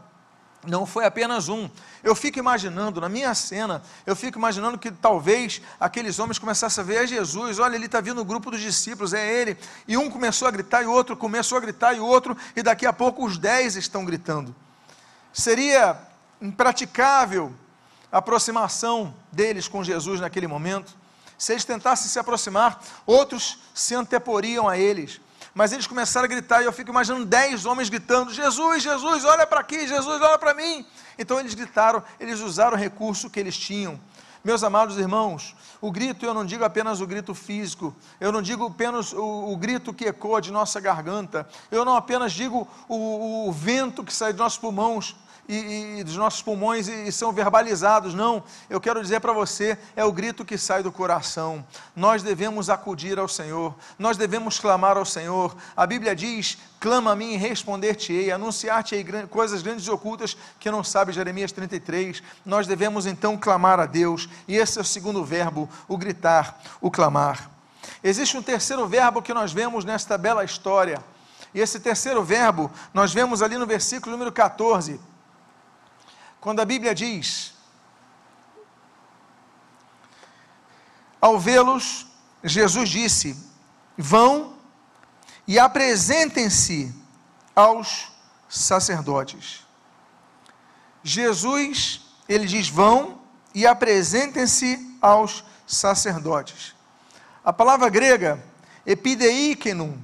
Não 0.66 0.84
foi 0.84 1.06
apenas 1.06 1.48
um. 1.48 1.70
Eu 2.04 2.14
fico 2.14 2.38
imaginando, 2.38 3.00
na 3.00 3.08
minha 3.08 3.34
cena, 3.34 3.82
eu 4.04 4.14
fico 4.14 4.38
imaginando 4.38 4.76
que 4.76 4.90
talvez 4.90 5.62
aqueles 5.78 6.18
homens 6.18 6.38
começassem 6.38 6.82
a 6.82 6.86
ver 6.86 6.98
a 6.98 7.06
Jesus. 7.06 7.58
Olha, 7.58 7.76
ele 7.76 7.86
está 7.86 8.00
vindo 8.00 8.20
o 8.20 8.24
grupo 8.24 8.50
dos 8.50 8.60
discípulos, 8.60 9.14
é 9.14 9.40
ele. 9.40 9.56
E 9.88 9.96
um 9.96 10.10
começou 10.10 10.46
a 10.46 10.50
gritar, 10.50 10.82
e 10.82 10.86
outro 10.86 11.16
começou 11.16 11.56
a 11.56 11.60
gritar, 11.60 11.94
e 11.94 12.00
outro, 12.00 12.36
e 12.54 12.62
daqui 12.62 12.84
a 12.84 12.92
pouco 12.92 13.24
os 13.24 13.38
dez 13.38 13.74
estão 13.74 14.04
gritando. 14.04 14.54
Seria 15.32 15.98
impraticável 16.42 17.52
a 18.12 18.18
aproximação 18.18 19.14
deles 19.32 19.66
com 19.66 19.82
Jesus 19.82 20.20
naquele 20.20 20.46
momento. 20.46 20.94
Se 21.38 21.52
eles 21.52 21.64
tentassem 21.64 22.08
se 22.08 22.18
aproximar, 22.18 22.82
outros 23.06 23.60
se 23.72 23.94
anteporiam 23.94 24.68
a 24.68 24.76
eles 24.76 25.22
mas 25.54 25.72
eles 25.72 25.86
começaram 25.86 26.24
a 26.24 26.28
gritar, 26.28 26.62
e 26.62 26.64
eu 26.64 26.72
fico 26.72 26.90
imaginando 26.90 27.24
dez 27.24 27.66
homens 27.66 27.88
gritando: 27.88 28.32
Jesus, 28.32 28.82
Jesus, 28.82 29.24
olha 29.24 29.46
para 29.46 29.60
aqui, 29.60 29.86
Jesus, 29.86 30.20
olha 30.22 30.38
para 30.38 30.54
mim. 30.54 30.86
Então 31.18 31.38
eles 31.38 31.54
gritaram, 31.54 32.02
eles 32.18 32.40
usaram 32.40 32.76
o 32.76 32.80
recurso 32.80 33.28
que 33.28 33.40
eles 33.40 33.56
tinham. 33.56 34.00
Meus 34.42 34.64
amados 34.64 34.96
irmãos, 34.96 35.54
o 35.82 35.92
grito 35.92 36.24
eu 36.24 36.32
não 36.32 36.46
digo 36.46 36.64
apenas 36.64 37.02
o 37.02 37.06
grito 37.06 37.34
físico, 37.34 37.94
eu 38.18 38.32
não 38.32 38.40
digo 38.40 38.64
apenas 38.64 39.12
o, 39.12 39.52
o 39.52 39.56
grito 39.56 39.92
que 39.92 40.06
ecoa 40.06 40.40
de 40.40 40.50
nossa 40.50 40.80
garganta, 40.80 41.46
eu 41.70 41.84
não 41.84 41.94
apenas 41.94 42.32
digo 42.32 42.66
o, 42.88 43.48
o 43.48 43.52
vento 43.52 44.02
que 44.02 44.14
sai 44.14 44.32
de 44.32 44.38
nossos 44.38 44.58
pulmões, 44.58 45.14
e, 45.48 45.98
e 45.98 46.04
dos 46.04 46.16
nossos 46.16 46.42
pulmões 46.42 46.88
e, 46.88 47.08
e 47.08 47.12
são 47.12 47.32
verbalizados. 47.32 48.14
Não, 48.14 48.42
eu 48.68 48.80
quero 48.80 49.02
dizer 49.02 49.20
para 49.20 49.32
você, 49.32 49.78
é 49.96 50.04
o 50.04 50.12
grito 50.12 50.44
que 50.44 50.56
sai 50.56 50.82
do 50.82 50.92
coração. 50.92 51.64
Nós 51.94 52.22
devemos 52.22 52.70
acudir 52.70 53.18
ao 53.18 53.28
Senhor, 53.28 53.74
nós 53.98 54.16
devemos 54.16 54.58
clamar 54.58 54.96
ao 54.96 55.04
Senhor. 55.04 55.56
A 55.76 55.86
Bíblia 55.86 56.14
diz: 56.14 56.58
clama 56.78 57.12
a 57.12 57.16
mim 57.16 57.34
e 57.34 57.36
responder-te-ei, 57.36 58.30
anunciar-te-ei 58.30 59.04
coisas 59.28 59.62
grandes 59.62 59.86
e 59.86 59.90
ocultas 59.90 60.36
que 60.58 60.70
não 60.70 60.84
sabe, 60.84 61.12
Jeremias 61.12 61.52
33. 61.52 62.22
Nós 62.44 62.66
devemos 62.66 63.06
então 63.06 63.36
clamar 63.36 63.80
a 63.80 63.86
Deus, 63.86 64.28
e 64.46 64.56
esse 64.56 64.78
é 64.78 64.82
o 64.82 64.84
segundo 64.84 65.24
verbo, 65.24 65.68
o 65.88 65.96
gritar, 65.96 66.60
o 66.80 66.90
clamar. 66.90 67.50
Existe 68.02 68.36
um 68.36 68.42
terceiro 68.42 68.86
verbo 68.86 69.20
que 69.20 69.34
nós 69.34 69.52
vemos 69.52 69.84
nesta 69.84 70.16
bela 70.16 70.44
história. 70.44 71.02
E 71.52 71.60
esse 71.60 71.80
terceiro 71.80 72.22
verbo 72.22 72.70
nós 72.94 73.12
vemos 73.12 73.42
ali 73.42 73.58
no 73.58 73.66
versículo 73.66 74.12
número 74.12 74.32
14. 74.32 75.00
Quando 76.40 76.60
a 76.60 76.64
Bíblia 76.64 76.94
diz: 76.94 77.52
Ao 81.20 81.38
vê-los, 81.38 82.06
Jesus 82.42 82.88
disse: 82.88 83.36
Vão 83.96 84.56
e 85.46 85.58
apresentem-se 85.58 86.94
aos 87.54 88.10
sacerdotes. 88.48 89.66
Jesus, 91.02 92.00
ele 92.28 92.46
diz: 92.46 92.68
Vão 92.68 93.20
e 93.54 93.66
apresentem-se 93.66 94.96
aos 95.00 95.44
sacerdotes. 95.66 96.74
A 97.44 97.52
palavra 97.52 97.88
grega 97.90 98.42
epideikenum, 98.86 99.98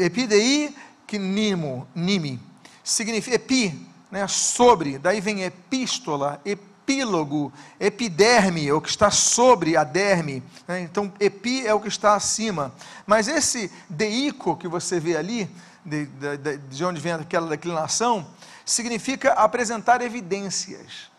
epideikenimo, 0.00 1.86
nimi, 1.94 2.40
significa 2.82 3.36
epi, 3.36 3.89
né, 4.10 4.26
sobre, 4.26 4.98
daí 4.98 5.20
vem 5.20 5.42
epístola, 5.42 6.40
epílogo, 6.44 7.52
epiderme, 7.78 8.66
é 8.66 8.74
o 8.74 8.80
que 8.80 8.88
está 8.88 9.10
sobre 9.10 9.76
a 9.76 9.84
derme, 9.84 10.42
né, 10.66 10.80
então 10.80 11.12
epi 11.20 11.66
é 11.66 11.72
o 11.72 11.80
que 11.80 11.88
está 11.88 12.14
acima, 12.14 12.74
mas 13.06 13.28
esse 13.28 13.70
deico 13.88 14.56
que 14.56 14.66
você 14.66 14.98
vê 14.98 15.16
ali, 15.16 15.48
de, 15.84 16.06
de, 16.06 16.56
de 16.56 16.84
onde 16.84 17.00
vem 17.00 17.12
aquela 17.12 17.48
declinação, 17.48 18.26
significa 18.64 19.32
apresentar 19.32 20.02
evidências, 20.02 21.10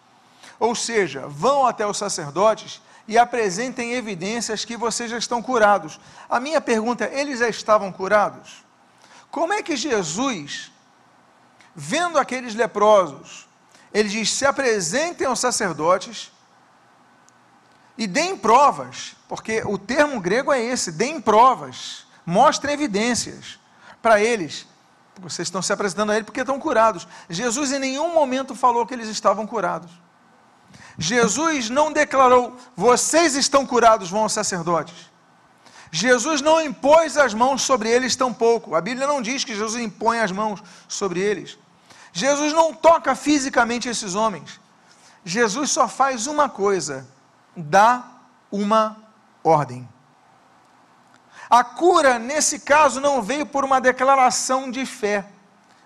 ou 0.59 0.75
seja, 0.75 1.27
vão 1.27 1.65
até 1.65 1.87
os 1.87 1.97
sacerdotes 1.97 2.81
e 3.07 3.17
apresentem 3.17 3.93
evidências 3.93 4.63
que 4.63 4.77
vocês 4.77 5.09
já 5.09 5.17
estão 5.17 5.41
curados. 5.41 5.99
A 6.29 6.39
minha 6.39 6.61
pergunta 6.61 7.05
é: 7.05 7.19
eles 7.19 7.39
já 7.39 7.49
estavam 7.49 7.91
curados? 7.91 8.63
Como 9.29 9.53
é 9.53 9.61
que 9.63 9.75
Jesus 9.75 10.70
vendo 11.75 12.17
aqueles 12.17 12.55
leprosos, 12.55 13.47
ele 13.93 14.09
diz: 14.09 14.31
se 14.31 14.45
apresentem 14.45 15.27
aos 15.27 15.39
sacerdotes 15.39 16.31
e 17.97 18.07
deem 18.07 18.37
provas, 18.37 19.15
porque 19.27 19.61
o 19.65 19.77
termo 19.77 20.19
grego 20.19 20.51
é 20.51 20.61
esse: 20.61 20.91
deem 20.91 21.21
provas, 21.21 22.05
mostrem 22.25 22.73
evidências 22.73 23.59
para 24.01 24.21
eles. 24.21 24.67
Vocês 25.19 25.47
estão 25.47 25.61
se 25.61 25.71
apresentando 25.71 26.11
a 26.11 26.15
ele 26.15 26.23
porque 26.23 26.39
estão 26.39 26.59
curados. 26.59 27.07
Jesus 27.29 27.71
em 27.71 27.79
nenhum 27.79 28.13
momento 28.13 28.55
falou 28.55 28.85
que 28.85 28.93
eles 28.93 29.07
estavam 29.07 29.45
curados. 29.45 29.91
Jesus 30.97 31.69
não 31.69 31.91
declarou: 31.91 32.57
vocês 32.75 33.35
estão 33.35 33.65
curados, 33.65 34.09
vão 34.09 34.23
aos 34.23 34.33
sacerdotes. 34.33 35.11
Jesus 35.91 36.41
não 36.41 36.61
impôs 36.61 37.17
as 37.17 37.33
mãos 37.33 37.63
sobre 37.63 37.89
eles 37.89 38.15
tampouco. 38.15 38.75
A 38.75 38.81
Bíblia 38.81 39.05
não 39.05 39.21
diz 39.21 39.43
que 39.43 39.53
Jesus 39.53 39.81
impõe 39.83 40.19
as 40.19 40.31
mãos 40.31 40.63
sobre 40.87 41.19
eles. 41.19 41.57
Jesus 42.13 42.53
não 42.53 42.73
toca 42.73 43.15
fisicamente 43.15 43.87
esses 43.87 44.15
homens. 44.15 44.59
Jesus 45.23 45.71
só 45.71 45.87
faz 45.87 46.27
uma 46.27 46.49
coisa: 46.49 47.07
dá 47.55 48.03
uma 48.51 48.97
ordem. 49.43 49.87
A 51.49 51.63
cura, 51.63 52.17
nesse 52.17 52.59
caso, 52.59 52.99
não 53.01 53.21
veio 53.21 53.45
por 53.45 53.63
uma 53.63 53.81
declaração 53.81 54.71
de 54.71 54.85
fé, 54.85 55.25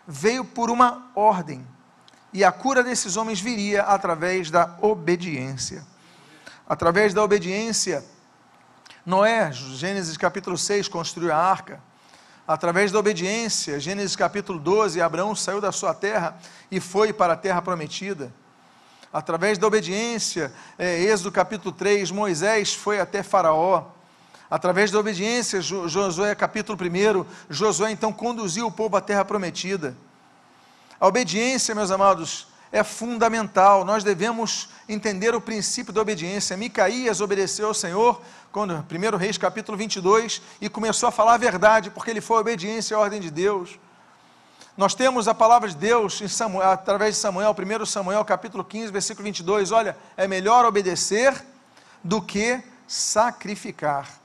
veio 0.07 0.45
por 0.45 0.69
uma 0.69 1.09
ordem. 1.15 1.65
E 2.31 2.43
a 2.43 2.51
cura 2.51 2.83
desses 2.83 3.17
homens 3.17 3.39
viria 3.39 3.83
através 3.83 4.51
da 4.51 4.75
obediência. 4.81 5.85
Através 6.67 7.13
da 7.13 7.23
obediência, 7.23 8.03
Noé, 9.05 9.51
Gênesis 9.51 10.17
capítulo 10.17 10.57
6, 10.57 10.87
construiu 10.87 11.31
a 11.31 11.37
arca 11.37 11.79
através 12.47 12.91
da 12.91 12.99
obediência, 12.99 13.79
Gênesis 13.79 14.15
capítulo 14.15 14.59
12, 14.59 15.01
Abraão 15.01 15.35
saiu 15.35 15.59
da 15.59 15.71
sua 15.71 15.93
terra 15.93 16.37
e 16.69 16.79
foi 16.79 17.11
para 17.11 17.33
a 17.33 17.37
terra 17.37 17.61
prometida. 17.61 18.31
Através 19.11 19.57
da 19.57 19.65
obediência, 19.65 20.53
é, 20.77 21.01
Êxodo 21.01 21.31
capítulo 21.31 21.73
3, 21.73 22.11
Moisés 22.11 22.73
foi 22.73 22.99
até 22.99 23.23
Faraó. 23.23 23.85
Através 24.49 24.91
da 24.91 24.99
obediência, 24.99 25.61
Josué 25.61 26.35
capítulo 26.35 26.77
1, 26.77 27.25
Josué 27.49 27.91
então 27.91 28.13
conduziu 28.13 28.67
o 28.67 28.71
povo 28.71 28.95
à 28.95 29.01
terra 29.01 29.25
prometida. 29.25 29.95
A 30.99 31.07
obediência, 31.07 31.73
meus 31.73 31.91
amados, 31.91 32.47
é 32.75 32.83
fundamental. 32.83 33.85
Nós 33.85 34.03
devemos 34.03 34.67
entender 34.87 35.33
o 35.33 35.39
princípio 35.39 35.93
da 35.93 36.01
obediência. 36.01 36.57
Micaías 36.57 37.21
obedeceu 37.21 37.67
ao 37.67 37.73
Senhor, 37.73 38.21
quando 38.51 38.73
1 38.73 39.15
Reis 39.15 39.37
capítulo 39.37 39.77
22, 39.77 40.41
e 40.59 40.67
começou 40.67 41.07
a 41.07 41.11
falar 41.11 41.35
a 41.35 41.37
verdade, 41.37 41.89
porque 41.89 42.11
ele 42.11 42.19
foi 42.19 42.37
obediência 42.37 42.97
à 42.97 42.99
ordem 42.99 43.21
de 43.21 43.31
Deus. 43.31 43.79
Nós 44.75 44.93
temos 44.93 45.29
a 45.29 45.33
palavra 45.33 45.69
de 45.69 45.77
Deus 45.77 46.21
Samuel, 46.27 46.69
através 46.69 47.15
de 47.15 47.21
Samuel, 47.21 47.55
1 47.57 47.85
Samuel 47.85 48.25
capítulo 48.25 48.61
15, 48.61 48.91
versículo 48.91 49.23
22, 49.23 49.71
olha, 49.71 49.95
é 50.17 50.27
melhor 50.27 50.65
obedecer 50.65 51.45
do 52.03 52.21
que 52.21 52.61
sacrificar. 52.85 54.19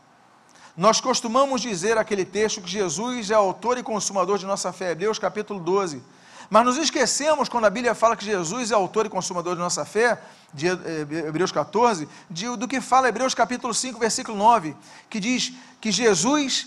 Nós 0.76 1.00
costumamos 1.00 1.61
dizer 1.61 1.97
aquele 1.97 2.25
texto 2.25 2.61
que 2.61 2.69
Jesus 2.69 3.30
é 3.30 3.35
autor 3.35 3.78
e 3.78 3.83
consumador 3.85 4.38
de 4.38 4.47
nossa 4.47 4.73
fé, 4.73 4.90
Hebreus 4.90 5.21
capítulo 5.21 5.61
12. 5.61 6.02
Mas 6.50 6.64
nos 6.64 6.76
esquecemos 6.76 7.49
quando 7.49 7.66
a 7.66 7.71
Bíblia 7.71 7.95
fala 7.95 8.16
que 8.16 8.25
Jesus 8.25 8.73
é 8.73 8.75
autor 8.75 9.07
e 9.07 9.09
consumador 9.09 9.54
de 9.54 9.61
nossa 9.61 9.85
fé, 9.85 10.21
de 10.52 10.66
eh, 10.66 11.28
Hebreus 11.28 11.52
14, 11.52 12.09
de, 12.28 12.57
do 12.57 12.66
que 12.66 12.80
fala 12.80 13.09
Hebreus 13.09 13.35
capítulo 13.35 13.73
5, 13.73 14.00
versículo 14.00 14.37
9, 14.37 14.76
que 15.09 15.21
diz 15.21 15.52
que 15.80 15.92
Jesus 15.92 16.66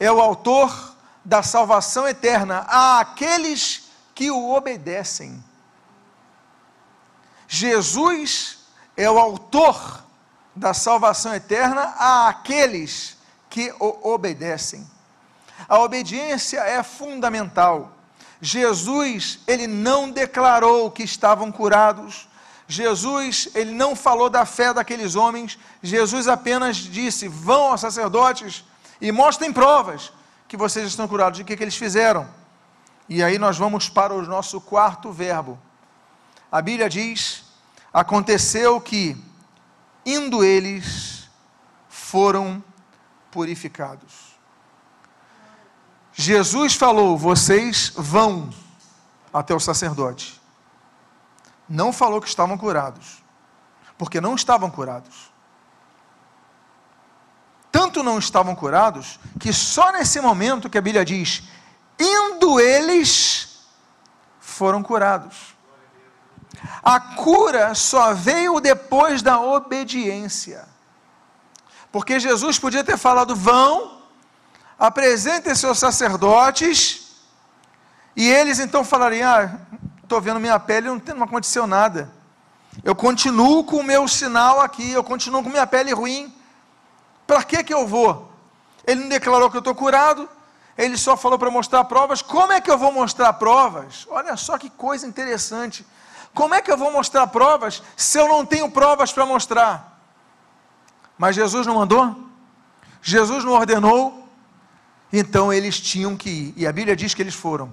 é 0.00 0.10
o 0.10 0.20
autor 0.20 0.96
da 1.24 1.44
salvação 1.44 2.08
eterna 2.08 2.66
àqueles 2.98 3.88
que 4.16 4.32
o 4.32 4.52
obedecem. 4.52 5.40
Jesus 7.46 8.58
é 8.96 9.08
o 9.08 9.16
autor 9.16 10.04
da 10.56 10.74
salvação 10.74 11.32
eterna 11.32 11.94
àqueles 12.26 13.16
que 13.48 13.72
o 13.78 14.12
obedecem. 14.12 14.84
A 15.68 15.78
obediência 15.78 16.58
é 16.62 16.82
fundamental. 16.82 17.99
Jesus, 18.40 19.40
ele 19.46 19.66
não 19.66 20.10
declarou 20.10 20.90
que 20.90 21.02
estavam 21.02 21.52
curados. 21.52 22.28
Jesus, 22.66 23.48
ele 23.54 23.72
não 23.72 23.94
falou 23.94 24.30
da 24.30 24.46
fé 24.46 24.72
daqueles 24.72 25.14
homens. 25.14 25.58
Jesus 25.82 26.26
apenas 26.26 26.76
disse: 26.76 27.28
"Vão 27.28 27.70
aos 27.70 27.80
sacerdotes 27.80 28.64
e 29.00 29.12
mostrem 29.12 29.52
provas 29.52 30.12
que 30.48 30.56
vocês 30.56 30.86
estão 30.86 31.06
curados". 31.06 31.38
De 31.38 31.44
que 31.44 31.56
que 31.56 31.62
eles 31.62 31.76
fizeram? 31.76 32.28
E 33.08 33.22
aí 33.22 33.38
nós 33.38 33.58
vamos 33.58 33.88
para 33.88 34.14
o 34.14 34.22
nosso 34.22 34.60
quarto 34.60 35.12
verbo. 35.12 35.58
A 36.50 36.62
Bíblia 36.62 36.88
diz: 36.88 37.44
"Aconteceu 37.92 38.80
que 38.80 39.16
indo 40.06 40.42
eles 40.42 41.28
foram 41.88 42.62
purificados". 43.30 44.29
Jesus 46.20 46.74
falou: 46.74 47.16
vocês 47.16 47.92
vão 47.96 48.50
até 49.32 49.54
o 49.54 49.58
sacerdote. 49.58 50.38
Não 51.66 51.94
falou 51.94 52.20
que 52.20 52.28
estavam 52.28 52.58
curados, 52.58 53.22
porque 53.96 54.20
não 54.20 54.34
estavam 54.34 54.70
curados. 54.70 55.30
Tanto 57.72 58.02
não 58.02 58.18
estavam 58.18 58.54
curados, 58.54 59.18
que 59.38 59.50
só 59.50 59.92
nesse 59.92 60.20
momento 60.20 60.68
que 60.68 60.76
a 60.76 60.82
Bíblia 60.82 61.06
diz: 61.06 61.44
indo 61.98 62.60
eles, 62.60 63.64
foram 64.38 64.82
curados. 64.82 65.56
A 66.82 67.00
cura 67.00 67.74
só 67.74 68.12
veio 68.12 68.60
depois 68.60 69.22
da 69.22 69.40
obediência. 69.40 70.68
Porque 71.90 72.20
Jesus 72.20 72.58
podia 72.58 72.84
ter 72.84 72.98
falado: 72.98 73.34
vão, 73.34 73.99
apresentem 74.80 75.54
seus 75.54 75.78
sacerdotes, 75.78 77.10
e 78.16 78.26
eles 78.26 78.58
então 78.58 78.82
falariam: 78.82 79.30
Ah, 79.30 79.58
estou 80.02 80.20
vendo 80.22 80.40
minha 80.40 80.58
pele, 80.58 80.88
não, 80.88 81.00
não 81.14 81.24
aconteceu 81.24 81.66
nada. 81.66 82.10
Eu 82.82 82.94
continuo 82.94 83.62
com 83.62 83.76
o 83.76 83.84
meu 83.84 84.08
sinal 84.08 84.60
aqui, 84.60 84.90
eu 84.90 85.04
continuo 85.04 85.42
com 85.42 85.50
minha 85.50 85.66
pele 85.66 85.92
ruim. 85.92 86.34
Para 87.26 87.44
que 87.44 87.62
que 87.62 87.74
eu 87.74 87.86
vou? 87.86 88.32
Ele 88.86 89.02
não 89.02 89.08
declarou 89.08 89.50
que 89.50 89.56
eu 89.56 89.60
estou 89.60 89.74
curado, 89.74 90.28
ele 90.78 90.96
só 90.96 91.16
falou 91.16 91.38
para 91.38 91.50
mostrar 91.50 91.84
provas. 91.84 92.22
Como 92.22 92.52
é 92.52 92.60
que 92.60 92.70
eu 92.70 92.78
vou 92.78 92.90
mostrar 92.90 93.34
provas? 93.34 94.06
Olha 94.08 94.36
só 94.36 94.56
que 94.56 94.70
coisa 94.70 95.06
interessante. 95.06 95.86
Como 96.32 96.54
é 96.54 96.62
que 96.62 96.72
eu 96.72 96.76
vou 96.78 96.90
mostrar 96.90 97.26
provas 97.26 97.82
se 97.96 98.18
eu 98.18 98.26
não 98.28 98.46
tenho 98.46 98.70
provas 98.70 99.12
para 99.12 99.26
mostrar? 99.26 100.00
Mas 101.18 101.36
Jesus 101.36 101.66
não 101.66 101.74
mandou? 101.74 102.16
Jesus 103.02 103.44
não 103.44 103.52
ordenou? 103.52 104.19
Então 105.12 105.52
eles 105.52 105.80
tinham 105.80 106.16
que 106.16 106.30
ir, 106.30 106.54
e 106.56 106.66
a 106.66 106.72
Bíblia 106.72 106.94
diz 106.94 107.14
que 107.14 107.22
eles 107.22 107.34
foram. 107.34 107.72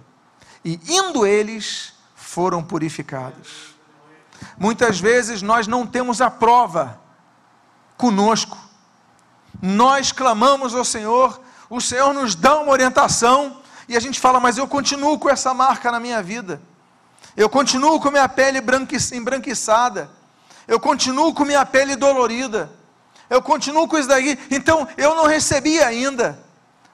E 0.66 0.80
indo 0.88 1.26
eles, 1.26 1.94
foram 2.16 2.64
purificados. 2.64 3.76
Muitas 4.58 5.00
vezes 5.00 5.42
nós 5.42 5.68
não 5.68 5.86
temos 5.86 6.22
a 6.22 6.30
prova 6.30 7.00
conosco. 7.96 8.58
Nós 9.62 10.12
clamamos 10.12 10.76
ao 10.76 10.86
Senhor, 10.86 11.42
o 11.70 11.82
Senhor 11.82 12.14
nos 12.14 12.36
dá 12.36 12.60
uma 12.60 12.72
orientação, 12.72 13.62
e 13.88 13.96
a 13.96 14.00
gente 14.00 14.20
fala, 14.20 14.40
mas 14.40 14.58
eu 14.58 14.68
continuo 14.68 15.18
com 15.18 15.30
essa 15.30 15.54
marca 15.54 15.92
na 15.92 16.00
minha 16.00 16.22
vida. 16.22 16.62
Eu 17.36 17.50
continuo 17.50 18.00
com 18.00 18.12
minha 18.12 18.28
pele 18.28 18.60
embranquiçada. 19.14 20.10
Eu 20.68 20.80
continuo 20.80 21.34
com 21.34 21.46
minha 21.46 21.66
pele 21.66 21.96
dolorida. 21.96 22.70
Eu 23.30 23.42
continuo 23.42 23.88
com 23.88 23.98
isso 23.98 24.10
daí. 24.10 24.38
Então, 24.52 24.88
eu 24.98 25.16
não 25.16 25.26
recebi 25.26 25.80
ainda. 25.80 26.44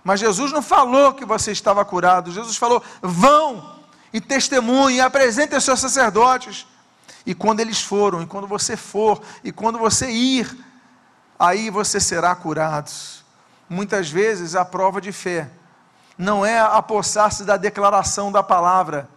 Mas 0.04 0.20
Jesus 0.20 0.52
não 0.52 0.62
falou 0.62 1.14
que 1.14 1.26
você 1.26 1.52
estava 1.52 1.84
curado. 1.86 2.32
Jesus 2.32 2.58
falou: 2.58 2.84
vão 3.02 3.80
e 4.12 4.20
testemunhem, 4.20 5.00
apresentem 5.00 5.58
os 5.58 5.64
seus 5.64 5.80
sacerdotes. 5.80 6.68
E 7.26 7.34
quando 7.34 7.62
eles 7.62 7.82
foram, 7.82 8.22
e 8.22 8.28
quando 8.28 8.48
você 8.48 8.76
for, 8.76 9.22
e 9.44 9.52
quando 9.52 9.80
você 9.80 10.12
ir, 10.12 10.58
aí 11.40 11.70
você 11.70 12.00
será 12.00 12.36
curado. 12.36 12.92
Muitas 13.70 14.10
vezes 14.10 14.56
a 14.56 14.66
prova 14.66 15.00
de 15.00 15.14
fé 15.14 15.50
não 16.18 16.46
é 16.46 16.60
apossar-se 16.60 17.46
da 17.46 17.56
declaração 17.56 18.30
da 18.30 18.44
palavra, 18.44 19.08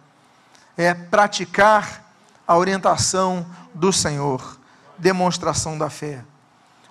é 0.77 0.93
praticar 0.93 2.03
a 2.47 2.55
orientação 2.55 3.45
do 3.73 3.91
Senhor, 3.91 4.57
demonstração 4.97 5.77
da 5.77 5.89
fé. 5.89 6.23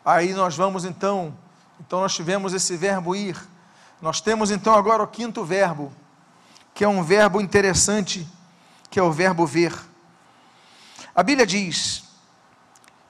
Aí 0.05 0.35
nós 0.35 0.55
vamos 0.55 0.85
então, 0.85 1.35
então 1.81 2.03
nós 2.03 2.15
tivemos 2.15 2.53
esse 2.53 2.77
verbo 2.77 3.17
ir 3.17 3.37
nós 4.01 4.21
temos 4.21 4.51
então 4.51 4.75
agora 4.75 5.03
o 5.03 5.09
quinto 5.09 5.45
verbo, 5.45 5.93
que 6.75 6.85
é 6.85 6.89
um 6.89 7.03
verbo 7.03 7.41
interessante, 7.41 8.27
que 8.91 8.99
é 8.99 9.03
o 9.03 9.13
verbo 9.13 9.47
ver. 9.47 9.75
A 11.15 11.23
Bíblia 11.23 11.47
diz: 11.47 12.05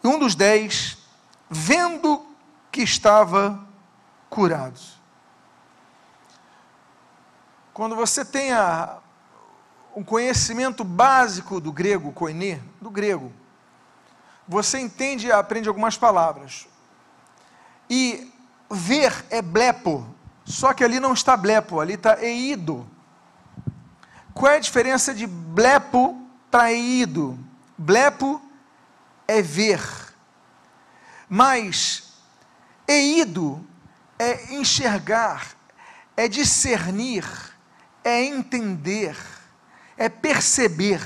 um 0.03 0.19
dos 0.19 0.35
dez, 0.35 0.99
vendo 1.51 2.25
que 2.71 2.83
estava 2.83 3.67
curado. 4.31 4.79
Quando 7.75 7.97
você 7.97 8.25
tenha 8.25 8.99
um 9.95 10.05
conhecimento 10.05 10.85
básico 10.85 11.61
do 11.61 11.73
grego, 11.73 12.13
koine, 12.13 12.63
do 12.81 12.91
grego, 12.91 13.33
você 14.47 14.79
entende 14.79 15.27
e 15.27 15.33
aprende 15.33 15.69
algumas 15.69 15.97
palavras. 15.97 16.69
E 17.91 18.33
ver 18.71 19.25
é 19.31 19.43
blepo, 19.43 20.07
só 20.47 20.73
que 20.73 20.85
ali 20.85 21.01
não 21.01 21.13
está 21.13 21.37
blepo, 21.37 21.81
ali 21.81 21.95
está 21.95 22.23
eido. 22.23 22.89
Qual 24.33 24.53
é 24.53 24.57
a 24.57 24.61
diferença 24.61 25.13
de 25.13 25.27
blepo 25.27 26.17
para 26.51 26.73
eido? 26.73 27.37
Blepo 27.77 28.41
é 29.27 29.43
ver, 29.43 29.83
mas 31.29 32.15
eido 32.87 33.67
é 34.19 34.55
enxergar, 34.55 35.49
é 36.17 36.29
discernir, 36.29 37.25
é 38.05 38.25
entender, 38.25 39.17
é 39.97 40.09
perceber. 40.09 41.03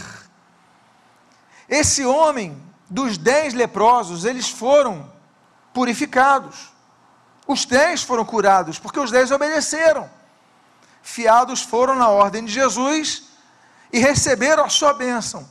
Esse 1.66 2.04
homem 2.04 2.62
dos 2.90 3.16
dez 3.16 3.54
leprosos, 3.54 4.24
eles 4.24 4.50
foram 4.50 5.10
purificados. 5.72 6.72
Os 7.50 7.64
dez 7.64 8.04
foram 8.04 8.24
curados, 8.24 8.78
porque 8.78 9.00
os 9.00 9.10
dez 9.10 9.32
obedeceram. 9.32 10.08
Fiados 11.02 11.62
foram 11.62 11.96
na 11.96 12.08
ordem 12.08 12.44
de 12.44 12.52
Jesus 12.52 13.24
e 13.92 13.98
receberam 13.98 14.64
a 14.64 14.68
sua 14.68 14.92
bênção. 14.94 15.48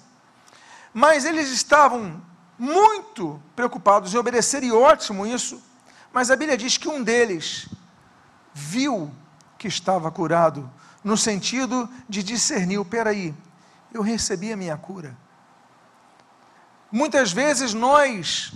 Mas 0.94 1.26
eles 1.26 1.50
estavam 1.50 2.24
muito 2.58 3.44
preocupados 3.54 4.14
em 4.14 4.18
obedecer, 4.18 4.64
e 4.64 4.72
ótimo 4.72 5.28
isso. 5.28 5.62
Mas 6.14 6.32
a 6.32 6.38
Bíblia 6.38 6.58
diz 6.58 6.78
que 6.78 6.88
um 6.88 7.04
deles 7.04 7.68
viu 8.54 9.14
que 9.58 9.68
estava 9.68 10.10
curado, 10.10 10.72
no 11.04 11.18
sentido 11.18 11.90
de 12.08 12.24
discernir: 12.24 12.82
peraí, 12.86 13.36
eu 13.94 14.02
recebi 14.02 14.54
a 14.54 14.56
minha 14.56 14.78
cura. 14.78 15.18
Muitas 16.90 17.34
vezes 17.34 17.74
nós 17.74 18.54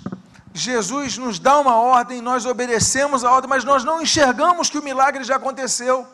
Jesus 0.54 1.18
nos 1.18 1.40
dá 1.40 1.60
uma 1.60 1.76
ordem, 1.76 2.22
nós 2.22 2.46
obedecemos 2.46 3.24
a 3.24 3.32
ordem, 3.32 3.50
mas 3.50 3.64
nós 3.64 3.84
não 3.84 4.02
enxergamos 4.02 4.70
que 4.70 4.78
o 4.78 4.84
milagre 4.84 5.24
já 5.24 5.38
aconteceu. 5.38 6.08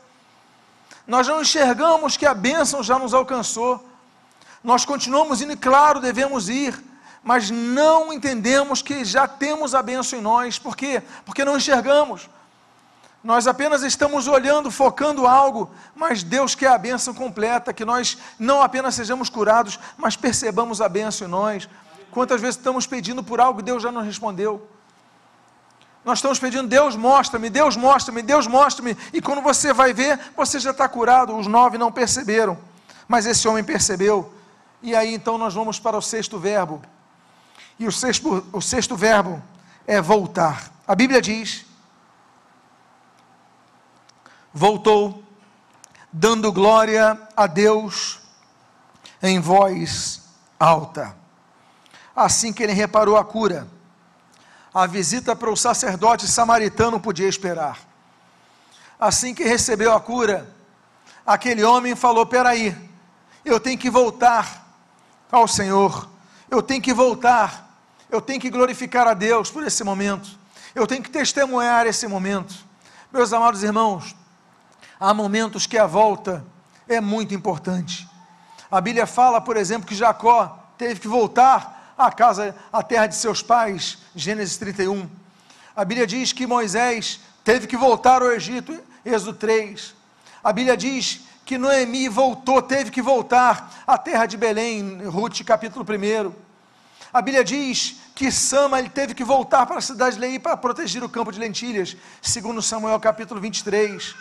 Nós 1.06 1.28
não 1.28 1.42
enxergamos 1.42 2.16
que 2.16 2.26
a 2.26 2.34
bênção 2.34 2.82
já 2.82 2.98
nos 2.98 3.14
alcançou. 3.14 3.86
Nós 4.64 4.86
continuamos 4.86 5.42
indo, 5.42 5.52
e 5.52 5.58
claro, 5.58 6.00
devemos 6.00 6.48
ir, 6.48 6.82
mas 7.22 7.50
não 7.50 8.14
entendemos 8.14 8.82
que 8.82 9.04
já 9.04 9.28
temos 9.28 9.76
a 9.76 9.82
bênção 9.82 10.18
em 10.18 10.22
nós. 10.22 10.58
Por 10.58 10.76
quê? 10.76 11.04
Porque 11.26 11.44
não 11.44 11.58
enxergamos. 11.58 12.30
Nós 13.22 13.48
apenas 13.48 13.84
estamos 13.84 14.28
olhando, 14.28 14.72
focando 14.72 15.28
algo, 15.28 15.70
mas 15.94 16.24
Deus 16.24 16.56
quer 16.56 16.70
a 16.70 16.78
bênção 16.78 17.14
completa, 17.14 17.74
que 17.74 17.84
nós 17.84 18.18
não 18.38 18.62
apenas 18.62 18.96
sejamos 18.96 19.30
curados, 19.30 19.78
mas 19.98 20.16
percebamos 20.16 20.80
a 20.80 20.88
bênção 20.88 21.28
em 21.28 21.32
nós. 21.32 21.68
Quantas 22.12 22.42
vezes 22.42 22.58
estamos 22.58 22.88
pedindo 22.88 23.24
por 23.24 23.40
algo 23.40 23.60
e 23.60 23.64
Deus 23.64 23.84
já 23.84 23.92
nos 23.92 24.06
respondeu? 24.06 24.68
Nós 26.04 26.20
estamos 26.20 26.40
pedindo, 26.40 26.68
Deus 26.68 26.96
mostra-me, 26.96 27.50
Deus 27.50 27.76
mostra-me, 27.76 28.22
Deus 28.22 28.48
mostra-me, 28.48 28.98
e 29.14 29.22
quando 29.22 29.42
você 29.42 29.74
vai 29.74 29.94
ver, 29.94 30.20
você 30.36 30.60
já 30.60 30.72
está 30.72 30.88
curado. 30.88 31.36
Os 31.36 31.46
nove 31.46 31.78
não 31.78 31.92
perceberam, 31.92 32.58
Mas 33.08 33.26
esse 33.26 33.48
homem 33.48 33.64
percebeu, 33.64 34.32
e 34.84 34.96
aí 34.96 35.14
então 35.16 35.38
nós 35.38 35.56
vamos 35.56 35.80
para 35.80 35.98
o 35.98 36.02
sexto 36.02 36.38
verbo. 36.38 36.80
E 37.80 37.88
o 37.88 37.92
sexto, 37.92 38.46
o 38.54 38.62
sexto 38.62 38.96
verbo 38.96 39.42
é 39.88 40.00
voltar. 40.00 40.72
A 40.88 40.94
Bíblia 40.94 41.20
diz: 41.20 41.66
voltou, 44.54 45.24
dando 46.14 46.52
glória 46.52 47.20
a 47.36 47.48
Deus 47.48 48.20
em 49.24 49.40
voz 49.40 50.22
alta. 50.60 51.16
Assim 52.16 52.52
que 52.52 52.64
ele 52.64 52.74
reparou 52.74 53.18
a 53.18 53.24
cura, 53.24 53.68
a 54.74 54.86
visita 54.86 55.36
para 55.36 55.50
o 55.50 55.58
sacerdote 55.58 56.28
samaritano 56.28 57.00
podia 57.00 57.28
esperar. 57.28 57.80
Assim 59.00 59.34
que 59.34 59.44
recebeu 59.44 59.94
a 59.94 60.00
cura, 60.00 60.48
aquele 61.26 61.64
homem 61.64 61.96
falou: 61.96 62.26
Peraí, 62.26 62.76
eu 63.46 63.60
tenho 63.60 63.78
que 63.78 63.90
voltar 63.90 64.68
ao 65.32 65.48
Senhor, 65.48 66.10
eu 66.50 66.62
tenho 66.62 66.82
que 66.82 66.94
voltar, 66.94 67.80
eu 68.10 68.22
tenho 68.22 68.40
que 68.40 68.50
glorificar 68.50 69.08
a 69.08 69.14
Deus 69.14 69.50
por 69.50 69.64
esse 69.66 69.84
momento, 69.84 70.30
eu 70.76 70.86
tenho 70.86 71.02
que 71.02 71.10
testemunhar 71.10 71.88
esse 71.88 72.08
momento. 72.08 72.54
Meus 73.12 73.34
amados 73.34 73.64
irmãos, 73.64 74.16
há 75.00 75.14
momentos 75.14 75.66
que 75.66 75.78
a 75.78 75.88
volta 75.88 76.46
é 76.88 77.00
muito 77.00 77.34
importante. 77.34 78.08
A 78.70 78.80
Bíblia 78.80 79.08
fala, 79.08 79.42
por 79.42 79.58
exemplo, 79.58 79.88
que 79.88 79.96
Jacó 79.96 80.60
teve 80.78 81.00
que 81.00 81.08
voltar 81.08 81.79
à 82.00 82.12
casa, 82.12 82.56
à 82.72 82.82
terra 82.82 83.08
de 83.08 83.16
seus 83.16 83.42
pais, 83.42 83.98
Gênesis 84.16 84.58
31. 84.58 85.08
A 85.76 85.84
Bíblia 85.84 86.08
diz 86.08 86.32
que 86.32 86.48
Moisés 86.48 87.20
teve 87.44 87.68
que 87.68 87.76
voltar 87.76 88.22
ao 88.22 88.32
Egito, 88.32 88.80
Êxodo 89.06 89.34
3. 89.34 89.94
A 90.42 90.54
Bíblia 90.54 90.78
diz 90.78 91.22
que 91.46 91.58
Noemi 91.58 92.08
voltou, 92.08 92.62
teve 92.62 92.90
que 92.90 93.02
voltar 93.02 93.84
à 93.86 93.98
terra 93.98 94.26
de 94.26 94.38
Belém, 94.38 95.02
Ruth, 95.08 95.44
capítulo 95.44 95.86
1. 95.86 96.32
A 97.12 97.22
Bíblia 97.22 97.44
diz 97.44 97.98
que 98.16 98.32
Sama 98.32 98.80
ele 98.80 98.90
teve 98.90 99.14
que 99.14 99.24
voltar 99.24 99.66
para 99.66 99.80
a 99.80 99.82
cidade 99.82 100.16
de 100.16 100.22
Lei 100.22 100.40
para 100.40 100.56
proteger 100.56 101.04
o 101.04 101.10
campo 101.10 101.34
de 101.34 101.40
lentilhas, 101.40 101.98
segundo 102.22 102.62
Samuel 102.62 103.00
capítulo 103.00 103.42
23. 103.42 104.16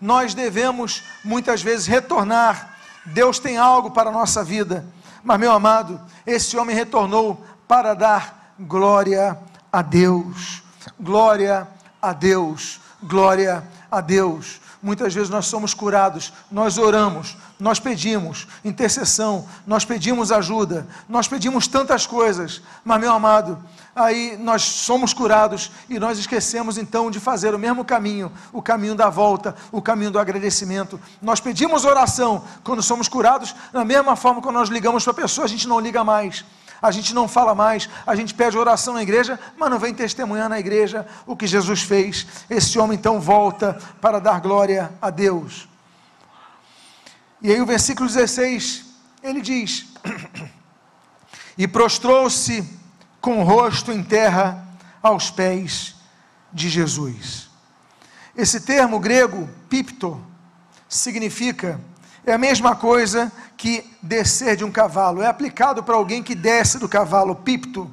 Nós 0.00 0.32
devemos 0.32 1.02
muitas 1.24 1.60
vezes 1.60 1.86
retornar. 1.86 2.76
Deus 3.06 3.40
tem 3.40 3.56
algo 3.56 3.90
para 3.90 4.10
a 4.10 4.12
nossa 4.12 4.44
vida. 4.44 4.84
Mas, 5.26 5.40
meu 5.40 5.50
amado, 5.50 6.00
esse 6.24 6.56
homem 6.56 6.74
retornou 6.74 7.44
para 7.66 7.94
dar 7.94 8.54
glória 8.60 9.36
a 9.72 9.82
Deus. 9.82 10.62
Glória 11.00 11.66
a 12.00 12.12
Deus. 12.12 12.80
Glória 13.02 13.66
a 13.90 14.00
Deus. 14.00 14.60
Muitas 14.82 15.14
vezes 15.14 15.30
nós 15.30 15.46
somos 15.46 15.72
curados, 15.72 16.32
nós 16.50 16.78
oramos, 16.78 17.36
nós 17.58 17.80
pedimos 17.80 18.46
intercessão, 18.64 19.46
nós 19.66 19.84
pedimos 19.84 20.30
ajuda, 20.30 20.86
nós 21.08 21.26
pedimos 21.26 21.66
tantas 21.66 22.06
coisas, 22.06 22.62
mas 22.84 23.00
meu 23.00 23.12
amado, 23.12 23.58
aí 23.94 24.36
nós 24.36 24.62
somos 24.62 25.12
curados 25.12 25.70
e 25.88 25.98
nós 25.98 26.18
esquecemos 26.18 26.76
então 26.76 27.10
de 27.10 27.18
fazer 27.18 27.54
o 27.54 27.58
mesmo 27.58 27.84
caminho, 27.84 28.30
o 28.52 28.60
caminho 28.60 28.94
da 28.94 29.08
volta, 29.08 29.56
o 29.72 29.80
caminho 29.80 30.10
do 30.10 30.18
agradecimento. 30.18 31.00
Nós 31.22 31.40
pedimos 31.40 31.84
oração 31.84 32.44
quando 32.62 32.82
somos 32.82 33.08
curados, 33.08 33.54
da 33.72 33.84
mesma 33.84 34.14
forma 34.14 34.42
quando 34.42 34.56
nós 34.56 34.68
ligamos 34.68 35.02
para 35.02 35.12
a 35.12 35.16
pessoa, 35.16 35.46
a 35.46 35.48
gente 35.48 35.66
não 35.66 35.80
liga 35.80 36.04
mais 36.04 36.44
a 36.80 36.90
gente 36.90 37.14
não 37.14 37.26
fala 37.26 37.54
mais, 37.54 37.88
a 38.06 38.14
gente 38.14 38.34
pede 38.34 38.56
oração 38.56 38.94
na 38.94 39.02
igreja, 39.02 39.38
mas 39.56 39.70
não 39.70 39.78
vem 39.78 39.94
testemunhar 39.94 40.48
na 40.48 40.58
igreja 40.58 41.06
o 41.26 41.36
que 41.36 41.46
Jesus 41.46 41.82
fez. 41.82 42.26
Esse 42.48 42.78
homem 42.78 42.98
então 42.98 43.20
volta 43.20 43.78
para 44.00 44.20
dar 44.20 44.40
glória 44.40 44.92
a 45.00 45.10
Deus. 45.10 45.68
E 47.40 47.50
aí 47.50 47.60
o 47.60 47.66
versículo 47.66 48.08
16, 48.08 48.84
ele 49.22 49.40
diz: 49.40 49.86
E 51.56 51.66
prostrou-se 51.66 52.68
com 53.20 53.40
o 53.40 53.44
rosto 53.44 53.92
em 53.92 54.02
terra 54.02 54.66
aos 55.02 55.30
pés 55.30 55.94
de 56.52 56.68
Jesus. 56.68 57.48
Esse 58.36 58.60
termo 58.60 59.00
grego, 59.00 59.48
pipto, 59.68 60.20
significa 60.88 61.80
é 62.26 62.32
a 62.32 62.38
mesma 62.38 62.74
coisa 62.74 63.32
que 63.56 63.88
descer 64.02 64.56
de 64.56 64.64
um 64.64 64.70
cavalo, 64.70 65.22
é 65.22 65.26
aplicado 65.26 65.82
para 65.82 65.94
alguém 65.94 66.22
que 66.22 66.34
desce 66.34 66.78
do 66.78 66.88
cavalo, 66.88 67.36
pipto. 67.36 67.88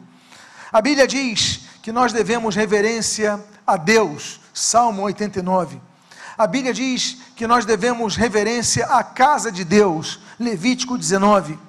A 0.71 0.81
Bíblia 0.81 1.07
diz 1.07 1.61
que 1.83 1.91
nós 1.91 2.11
devemos 2.11 2.55
reverência 2.55 3.39
a 3.65 3.77
Deus, 3.77 4.41
Salmo 4.51 5.03
89. 5.03 5.79
A 6.35 6.47
Bíblia 6.47 6.73
diz 6.73 7.17
que 7.35 7.45
nós 7.45 7.63
devemos 7.63 8.15
reverência 8.15 8.87
à 8.87 9.03
casa 9.03 9.51
de 9.51 9.63
Deus, 9.63 10.19
Levítico 10.39 10.97
19. 10.97 11.59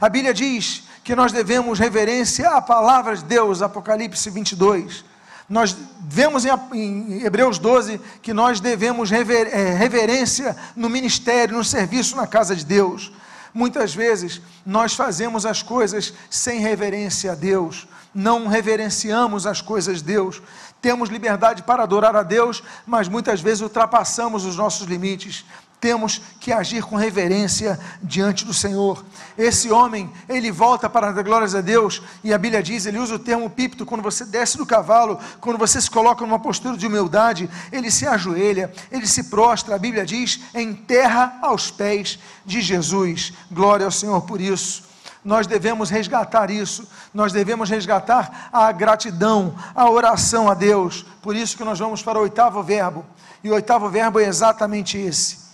A 0.00 0.08
Bíblia 0.08 0.34
diz 0.34 0.82
que 1.04 1.14
nós 1.14 1.30
devemos 1.30 1.78
reverência 1.78 2.50
à 2.50 2.60
palavra 2.60 3.16
de 3.16 3.24
Deus, 3.24 3.62
Apocalipse 3.62 4.28
22. 4.28 5.04
Nós 5.48 5.74
vemos 6.00 6.44
em, 6.44 7.22
Hebreus 7.24 7.58
12 7.58 7.98
que 8.20 8.34
nós 8.34 8.60
devemos 8.60 9.10
rever, 9.10 9.48
é, 9.48 9.72
reverência 9.72 10.54
no 10.76 10.90
ministério, 10.90 11.56
no 11.56 11.64
serviço 11.64 12.16
na 12.16 12.26
casa 12.26 12.54
de 12.54 12.64
Deus. 12.64 13.10
Muitas 13.54 13.94
vezes 13.94 14.42
nós 14.64 14.94
fazemos 14.94 15.46
as 15.46 15.62
coisas 15.62 16.12
sem 16.28 16.60
reverência 16.60 17.32
a 17.32 17.34
Deus, 17.34 17.88
não 18.14 18.46
reverenciamos 18.46 19.46
as 19.46 19.62
coisas 19.62 19.98
de 19.98 20.04
Deus. 20.04 20.42
Temos 20.82 21.08
liberdade 21.08 21.62
para 21.62 21.82
adorar 21.82 22.14
a 22.14 22.22
Deus, 22.22 22.62
mas 22.86 23.08
muitas 23.08 23.40
vezes 23.40 23.62
ultrapassamos 23.62 24.44
os 24.44 24.56
nossos 24.56 24.86
limites 24.86 25.44
temos 25.80 26.20
que 26.40 26.52
agir 26.52 26.82
com 26.82 26.96
reverência 26.96 27.78
diante 28.02 28.44
do 28.44 28.52
Senhor. 28.52 29.04
Esse 29.36 29.70
homem, 29.70 30.10
ele 30.28 30.50
volta 30.50 30.88
para 30.88 31.12
dar 31.12 31.22
glórias 31.22 31.54
a 31.54 31.60
Deus, 31.60 32.02
e 32.24 32.32
a 32.32 32.38
Bíblia 32.38 32.62
diz, 32.62 32.86
ele 32.86 32.98
usa 32.98 33.14
o 33.14 33.18
termo 33.18 33.48
pípito, 33.48 33.86
quando 33.86 34.02
você 34.02 34.24
desce 34.24 34.56
do 34.56 34.66
cavalo, 34.66 35.18
quando 35.40 35.58
você 35.58 35.80
se 35.80 35.90
coloca 35.90 36.24
numa 36.24 36.38
postura 36.38 36.76
de 36.76 36.86
humildade, 36.86 37.48
ele 37.70 37.90
se 37.90 38.06
ajoelha, 38.06 38.72
ele 38.90 39.06
se 39.06 39.24
prostra, 39.24 39.76
a 39.76 39.78
Bíblia 39.78 40.04
diz, 40.04 40.40
em 40.54 40.74
terra 40.74 41.38
aos 41.42 41.70
pés 41.70 42.18
de 42.44 42.60
Jesus. 42.60 43.32
Glória 43.50 43.86
ao 43.86 43.92
Senhor 43.92 44.20
por 44.22 44.40
isso. 44.40 44.88
Nós 45.24 45.46
devemos 45.46 45.90
resgatar 45.90 46.50
isso, 46.50 46.88
nós 47.12 47.32
devemos 47.32 47.68
resgatar 47.68 48.48
a 48.52 48.70
gratidão, 48.72 49.54
a 49.74 49.90
oração 49.90 50.48
a 50.48 50.54
Deus. 50.54 51.04
Por 51.20 51.36
isso 51.36 51.56
que 51.56 51.64
nós 51.64 51.78
vamos 51.78 52.02
para 52.02 52.18
o 52.18 52.22
oitavo 52.22 52.62
verbo, 52.62 53.04
e 53.44 53.50
o 53.50 53.54
oitavo 53.54 53.88
verbo 53.88 54.18
é 54.18 54.24
exatamente 54.24 54.96
esse 54.96 55.47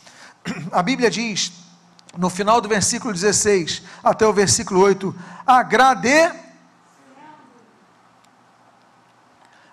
a 0.72 0.82
Bíblia 0.82 1.10
diz, 1.10 1.52
no 2.16 2.30
final 2.30 2.60
do 2.60 2.68
versículo 2.68 3.12
16 3.12 3.82
até 4.02 4.26
o 4.26 4.32
versículo 4.32 4.80
8, 4.80 5.14
agrade, 5.46 6.32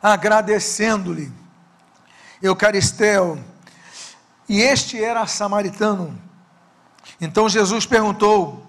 agradecendo-lhe, 0.02 1.32
Eucaristel, 2.42 3.40
e 4.50 4.62
este 4.62 5.02
era 5.02 5.28
samaritano. 5.28 6.20
Então 7.20 7.48
Jesus 7.48 7.86
perguntou: 7.86 8.66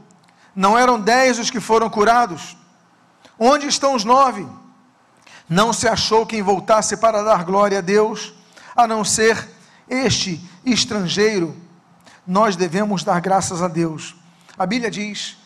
Não 0.54 0.78
eram 0.78 1.00
dez 1.00 1.38
os 1.38 1.50
que 1.50 1.60
foram 1.60 1.88
curados? 1.88 2.56
Onde 3.38 3.66
estão 3.66 3.94
os 3.94 4.04
nove? 4.04 4.46
Não 5.48 5.72
se 5.72 5.88
achou 5.88 6.26
quem 6.26 6.42
voltasse 6.42 6.96
para 6.96 7.22
dar 7.22 7.44
glória 7.44 7.78
a 7.78 7.80
Deus, 7.80 8.32
a 8.76 8.86
não 8.86 9.04
ser 9.04 9.48
este 9.88 10.40
estrangeiro 10.64 11.61
nós 12.26 12.56
devemos 12.56 13.04
dar 13.04 13.20
graças 13.20 13.62
a 13.62 13.68
Deus. 13.68 14.14
A 14.56 14.66
Bíblia 14.66 14.90
diz, 14.90 15.36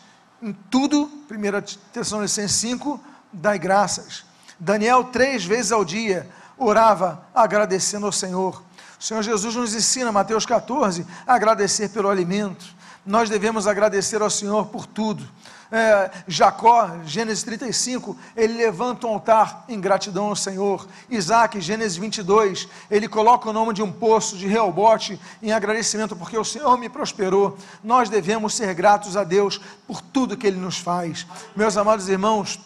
em 0.41 0.53
tudo, 0.69 1.09
1 1.29 1.91
Tessalonicenses 1.91 2.55
5, 2.57 2.99
dai 3.31 3.57
graças. 3.57 4.25
Daniel, 4.59 5.05
três 5.05 5.45
vezes 5.45 5.71
ao 5.71 5.85
dia, 5.85 6.29
orava 6.57 7.25
agradecendo 7.33 8.05
ao 8.05 8.11
Senhor. 8.11 8.63
O 8.99 9.03
Senhor 9.03 9.21
Jesus 9.21 9.55
nos 9.55 9.75
ensina, 9.75 10.11
Mateus 10.11 10.45
14, 10.45 11.05
a 11.25 11.35
agradecer 11.35 11.89
pelo 11.89 12.09
alimento. 12.09 12.65
Nós 13.07 13.29
devemos 13.29 13.65
agradecer 13.65 14.21
ao 14.21 14.29
Senhor 14.29 14.67
por 14.67 14.85
tudo 14.85 15.27
é, 15.71 16.11
Jacó, 16.27 16.97
Gênesis 17.03 17.43
35, 17.43 18.17
ele 18.35 18.53
levanta 18.53 19.05
um 19.05 19.11
altar 19.11 19.65
em 19.67 19.79
gratidão 19.79 20.27
ao 20.27 20.35
Senhor. 20.35 20.87
Isaac, 21.09 21.59
Gênesis 21.59 21.97
22, 21.97 22.67
ele 22.89 23.07
coloca 23.07 23.49
o 23.49 23.53
nome 23.53 23.73
de 23.73 23.83
um 23.83 23.91
poço 23.91 24.37
de 24.37 24.47
Reobote 24.47 25.19
em 25.41 25.51
agradecimento, 25.51 26.15
porque 26.15 26.37
o 26.37 26.45
Senhor 26.45 26.77
me 26.77 26.87
prosperou. 26.87 27.57
Nós 27.83 28.09
devemos 28.09 28.53
ser 28.55 28.73
gratos 28.73 29.17
a 29.17 29.23
Deus 29.23 29.59
por 29.85 30.01
tudo 30.01 30.37
que 30.37 30.47
Ele 30.47 30.59
nos 30.59 30.77
faz. 30.77 31.27
Meus 31.55 31.75
amados 31.75 32.07
irmãos, 32.07 32.59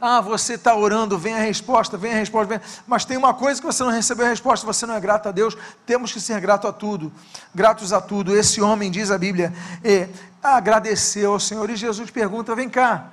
ah, 0.00 0.20
você 0.20 0.54
está 0.54 0.76
orando, 0.76 1.18
vem 1.18 1.34
a 1.34 1.40
resposta, 1.40 1.96
vem 1.96 2.12
a 2.12 2.16
resposta, 2.16 2.58
vem. 2.58 2.60
mas 2.86 3.04
tem 3.04 3.16
uma 3.16 3.34
coisa 3.34 3.60
que 3.60 3.66
você 3.66 3.82
não 3.82 3.90
recebeu 3.90 4.26
a 4.26 4.28
resposta, 4.28 4.64
você 4.64 4.86
não 4.86 4.94
é 4.94 5.00
grato 5.00 5.28
a 5.28 5.32
Deus. 5.32 5.56
Temos 5.84 6.12
que 6.12 6.20
ser 6.20 6.40
grato 6.40 6.68
a 6.68 6.72
tudo, 6.72 7.12
gratos 7.54 7.92
a 7.92 8.00
tudo. 8.00 8.34
Esse 8.34 8.60
homem, 8.60 8.90
diz 8.90 9.10
a 9.10 9.18
Bíblia, 9.18 9.52
é, 9.82 10.08
agradeceu 10.42 11.32
ao 11.32 11.40
Senhor. 11.40 11.68
E 11.68 11.74
Jesus 11.74 12.10
pergunta: 12.10 12.54
vem 12.54 12.68
cá, 12.68 13.10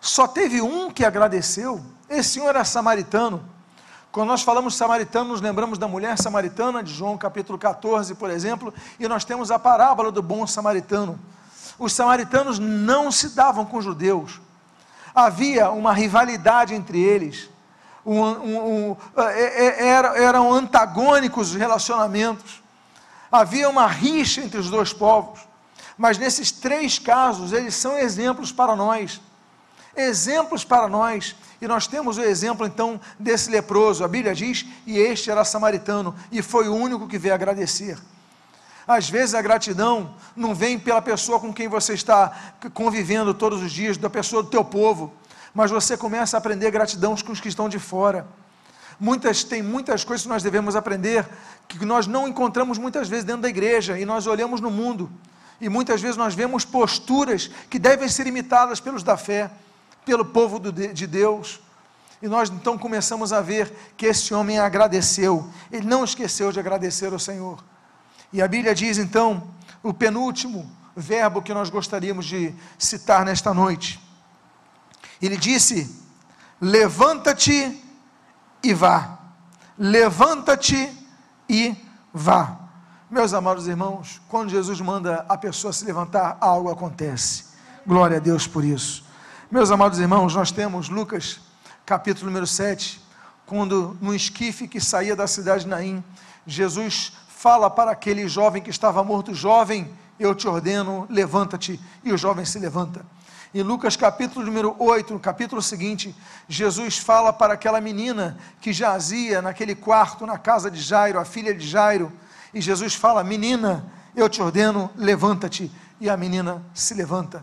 só 0.00 0.28
teve 0.28 0.62
um 0.62 0.90
que 0.90 1.04
agradeceu? 1.04 1.84
Esse 2.08 2.30
senhor 2.30 2.48
era 2.48 2.64
samaritano. 2.64 3.42
Quando 4.10 4.28
nós 4.28 4.42
falamos 4.42 4.74
samaritano, 4.74 5.30
nos 5.30 5.40
lembramos 5.40 5.78
da 5.78 5.86
mulher 5.86 6.18
samaritana, 6.18 6.82
de 6.82 6.92
João 6.92 7.16
capítulo 7.16 7.56
14, 7.56 8.14
por 8.16 8.30
exemplo, 8.30 8.74
e 8.98 9.06
nós 9.06 9.24
temos 9.24 9.50
a 9.50 9.58
parábola 9.58 10.10
do 10.10 10.22
bom 10.22 10.46
samaritano. 10.46 11.18
Os 11.78 11.92
samaritanos 11.92 12.58
não 12.58 13.12
se 13.12 13.30
davam 13.30 13.64
com 13.64 13.80
judeus, 13.80 14.40
havia 15.20 15.70
uma 15.70 15.92
rivalidade 15.92 16.74
entre 16.74 17.00
eles, 17.00 17.48
um, 18.04 18.20
um, 18.20 18.90
um, 18.90 18.96
é, 19.16 19.86
é, 19.86 20.22
eram 20.22 20.52
antagônicos 20.52 21.50
os 21.50 21.56
relacionamentos, 21.56 22.62
havia 23.30 23.68
uma 23.68 23.86
rixa 23.86 24.40
entre 24.40 24.58
os 24.58 24.70
dois 24.70 24.92
povos, 24.92 25.40
mas 25.96 26.18
nesses 26.18 26.50
três 26.50 26.98
casos, 26.98 27.52
eles 27.52 27.74
são 27.74 27.98
exemplos 27.98 28.50
para 28.50 28.74
nós 28.74 29.20
exemplos 29.96 30.64
para 30.64 30.88
nós. 30.88 31.34
E 31.60 31.66
nós 31.66 31.86
temos 31.86 32.16
o 32.16 32.22
exemplo 32.22 32.66
então 32.66 33.00
desse 33.18 33.50
leproso. 33.50 34.04
A 34.04 34.08
Bíblia 34.08 34.34
diz: 34.34 34.66
e 34.86 34.98
este 34.98 35.30
era 35.30 35.44
samaritano, 35.44 36.14
e 36.30 36.42
foi 36.42 36.68
o 36.68 36.74
único 36.74 37.08
que 37.08 37.18
veio 37.18 37.34
agradecer. 37.34 37.98
Às 38.90 39.08
vezes 39.08 39.36
a 39.36 39.40
gratidão 39.40 40.16
não 40.34 40.52
vem 40.52 40.76
pela 40.76 41.00
pessoa 41.00 41.38
com 41.38 41.54
quem 41.54 41.68
você 41.68 41.94
está 41.94 42.56
convivendo 42.74 43.32
todos 43.32 43.62
os 43.62 43.70
dias, 43.70 43.96
da 43.96 44.10
pessoa 44.10 44.42
do 44.42 44.48
teu 44.48 44.64
povo, 44.64 45.14
mas 45.54 45.70
você 45.70 45.96
começa 45.96 46.36
a 46.36 46.38
aprender 46.38 46.72
gratidão 46.72 47.14
com 47.14 47.30
os 47.30 47.40
que 47.40 47.46
estão 47.46 47.68
de 47.68 47.78
fora. 47.78 48.26
Muitas, 48.98 49.44
tem 49.44 49.62
muitas 49.62 50.02
coisas 50.02 50.24
que 50.24 50.28
nós 50.28 50.42
devemos 50.42 50.74
aprender 50.74 51.24
que 51.68 51.84
nós 51.84 52.08
não 52.08 52.26
encontramos 52.26 52.78
muitas 52.78 53.08
vezes 53.08 53.24
dentro 53.24 53.42
da 53.42 53.48
igreja 53.48 53.96
e 53.96 54.04
nós 54.04 54.26
olhamos 54.26 54.60
no 54.60 54.72
mundo 54.72 55.08
e 55.60 55.68
muitas 55.68 56.00
vezes 56.00 56.16
nós 56.16 56.34
vemos 56.34 56.64
posturas 56.64 57.48
que 57.70 57.78
devem 57.78 58.08
ser 58.08 58.26
imitadas 58.26 58.80
pelos 58.80 59.04
da 59.04 59.16
fé 59.16 59.52
pelo 60.04 60.24
povo 60.24 60.58
de 60.58 61.06
Deus. 61.06 61.60
E 62.20 62.26
nós 62.26 62.50
então 62.50 62.76
começamos 62.76 63.32
a 63.32 63.40
ver 63.40 63.72
que 63.96 64.06
esse 64.06 64.34
homem 64.34 64.58
agradeceu, 64.58 65.48
ele 65.70 65.86
não 65.86 66.02
esqueceu 66.02 66.50
de 66.50 66.58
agradecer 66.58 67.12
ao 67.12 67.20
Senhor. 67.20 67.62
E 68.32 68.40
a 68.40 68.48
Bíblia 68.48 68.74
diz 68.74 68.98
então, 68.98 69.48
o 69.82 69.92
penúltimo 69.92 70.70
verbo 70.96 71.42
que 71.42 71.54
nós 71.54 71.70
gostaríamos 71.70 72.26
de 72.26 72.54
citar 72.78 73.24
nesta 73.24 73.52
noite. 73.54 74.00
Ele 75.20 75.36
disse: 75.36 75.98
Levanta-te 76.60 77.82
e 78.62 78.74
vá. 78.74 79.18
Levanta-te 79.78 80.90
e 81.48 81.76
vá. 82.12 82.58
Meus 83.10 83.34
amados 83.34 83.66
irmãos, 83.66 84.20
quando 84.28 84.50
Jesus 84.50 84.80
manda 84.80 85.24
a 85.28 85.36
pessoa 85.36 85.72
se 85.72 85.84
levantar, 85.84 86.36
algo 86.40 86.70
acontece. 86.70 87.46
Glória 87.84 88.18
a 88.18 88.20
Deus 88.20 88.46
por 88.46 88.64
isso. 88.64 89.04
Meus 89.50 89.70
amados 89.72 89.98
irmãos, 89.98 90.34
nós 90.34 90.52
temos 90.52 90.88
Lucas, 90.88 91.40
capítulo 91.84 92.26
número 92.26 92.46
7, 92.46 93.00
quando 93.46 93.98
no 94.00 94.14
esquife 94.14 94.68
que 94.68 94.80
saía 94.80 95.16
da 95.16 95.26
cidade 95.26 95.64
de 95.64 95.70
Naim, 95.70 96.04
Jesus 96.46 97.12
fala 97.40 97.70
para 97.70 97.90
aquele 97.90 98.28
jovem 98.28 98.60
que 98.62 98.68
estava 98.68 99.02
morto: 99.02 99.34
Jovem, 99.34 99.90
eu 100.18 100.34
te 100.34 100.46
ordeno, 100.46 101.06
levanta-te. 101.08 101.80
E 102.04 102.12
o 102.12 102.18
jovem 102.18 102.44
se 102.44 102.58
levanta. 102.58 103.02
Em 103.54 103.62
Lucas 103.62 103.96
capítulo 103.96 104.44
número 104.44 104.76
8, 104.78 105.14
no 105.14 105.18
capítulo 105.18 105.62
seguinte, 105.62 106.14
Jesus 106.46 106.98
fala 106.98 107.32
para 107.32 107.54
aquela 107.54 107.80
menina 107.80 108.36
que 108.60 108.74
jazia 108.74 109.40
naquele 109.40 109.74
quarto 109.74 110.26
na 110.26 110.36
casa 110.36 110.70
de 110.70 110.82
Jairo, 110.82 111.18
a 111.18 111.24
filha 111.24 111.54
de 111.54 111.66
Jairo, 111.66 112.12
e 112.52 112.60
Jesus 112.60 112.94
fala: 112.94 113.24
Menina, 113.24 113.86
eu 114.14 114.28
te 114.28 114.42
ordeno, 114.42 114.90
levanta-te. 114.94 115.72
E 115.98 116.10
a 116.10 116.18
menina 116.18 116.62
se 116.74 116.92
levanta. 116.92 117.42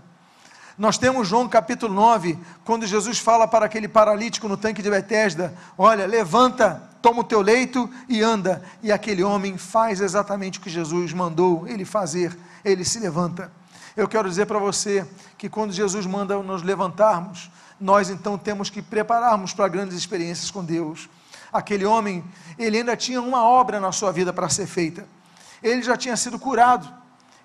Nós 0.77 0.99
temos 0.99 1.27
João 1.27 1.49
capítulo 1.49 1.91
9, 1.91 2.38
quando 2.63 2.86
Jesus 2.86 3.17
fala 3.17 3.47
para 3.47 3.65
aquele 3.65 3.88
paralítico 3.88 4.47
no 4.47 4.57
tanque 4.57 4.83
de 4.83 4.91
Betesda: 4.91 5.55
Olha, 5.75 6.05
levanta, 6.05 6.87
toma 7.01 7.21
o 7.21 7.23
teu 7.23 7.41
leito 7.41 7.89
e 8.07 8.21
anda. 8.21 8.63
E 8.81 8.91
aquele 8.91 9.23
homem 9.23 9.57
faz 9.57 10.01
exatamente 10.01 10.60
o 10.60 10.62
que 10.62 10.69
Jesus 10.69 11.13
mandou 11.13 11.67
ele 11.67 11.86
fazer, 11.86 12.38
ele 12.63 12.83
se 12.83 12.99
levanta. 12.99 13.51
Eu 13.95 14.07
quero 14.07 14.29
dizer 14.29 14.45
para 14.45 14.60
você 14.60 15.05
que 15.38 15.49
quando 15.49 15.71
Jesus 15.71 16.05
manda 16.05 16.41
nos 16.41 16.62
levantarmos, 16.62 17.49
nós 17.79 18.10
então 18.10 18.38
temos 18.38 18.69
que 18.69 18.81
prepararmos 18.81 19.53
para 19.53 19.67
grandes 19.67 19.97
experiências 19.97 20.51
com 20.51 20.63
Deus. 20.63 21.10
Aquele 21.51 21.86
homem, 21.86 22.23
ele 22.57 22.77
ainda 22.77 22.95
tinha 22.95 23.21
uma 23.21 23.43
obra 23.43 23.79
na 23.79 23.91
sua 23.91 24.12
vida 24.12 24.31
para 24.31 24.49
ser 24.49 24.67
feita. 24.67 25.07
Ele 25.63 25.81
já 25.81 25.97
tinha 25.97 26.15
sido 26.15 26.38
curado 26.38 26.97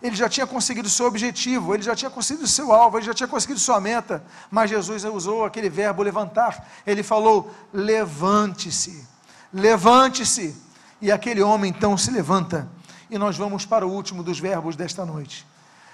ele 0.02 0.16
já 0.16 0.28
tinha 0.28 0.46
conseguido 0.46 0.88
seu 0.88 1.06
objetivo, 1.06 1.74
ele 1.74 1.82
já 1.82 1.94
tinha 1.94 2.10
conseguido 2.10 2.46
seu 2.48 2.72
alvo, 2.72 2.98
ele 2.98 3.06
já 3.06 3.14
tinha 3.14 3.28
conseguido 3.28 3.60
sua 3.60 3.80
meta, 3.80 4.24
mas 4.50 4.68
Jesus 4.68 5.04
usou 5.04 5.44
aquele 5.44 5.70
verbo 5.70 6.02
levantar. 6.02 6.68
Ele 6.84 7.04
falou: 7.04 7.54
levante-se, 7.72 9.06
levante-se. 9.52 10.56
E 11.00 11.10
aquele 11.10 11.42
homem 11.42 11.70
então 11.70 11.96
se 11.96 12.10
levanta. 12.10 12.68
E 13.10 13.18
nós 13.18 13.36
vamos 13.36 13.66
para 13.66 13.86
o 13.86 13.90
último 13.90 14.22
dos 14.22 14.38
verbos 14.38 14.76
desta 14.76 15.04
noite. 15.04 15.46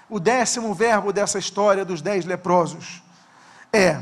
O 0.09 0.19
décimo 0.19 0.73
verbo 0.73 1.11
dessa 1.11 1.37
história 1.37 1.83
dos 1.83 2.01
dez 2.01 2.25
leprosos 2.25 3.03
é: 3.73 4.01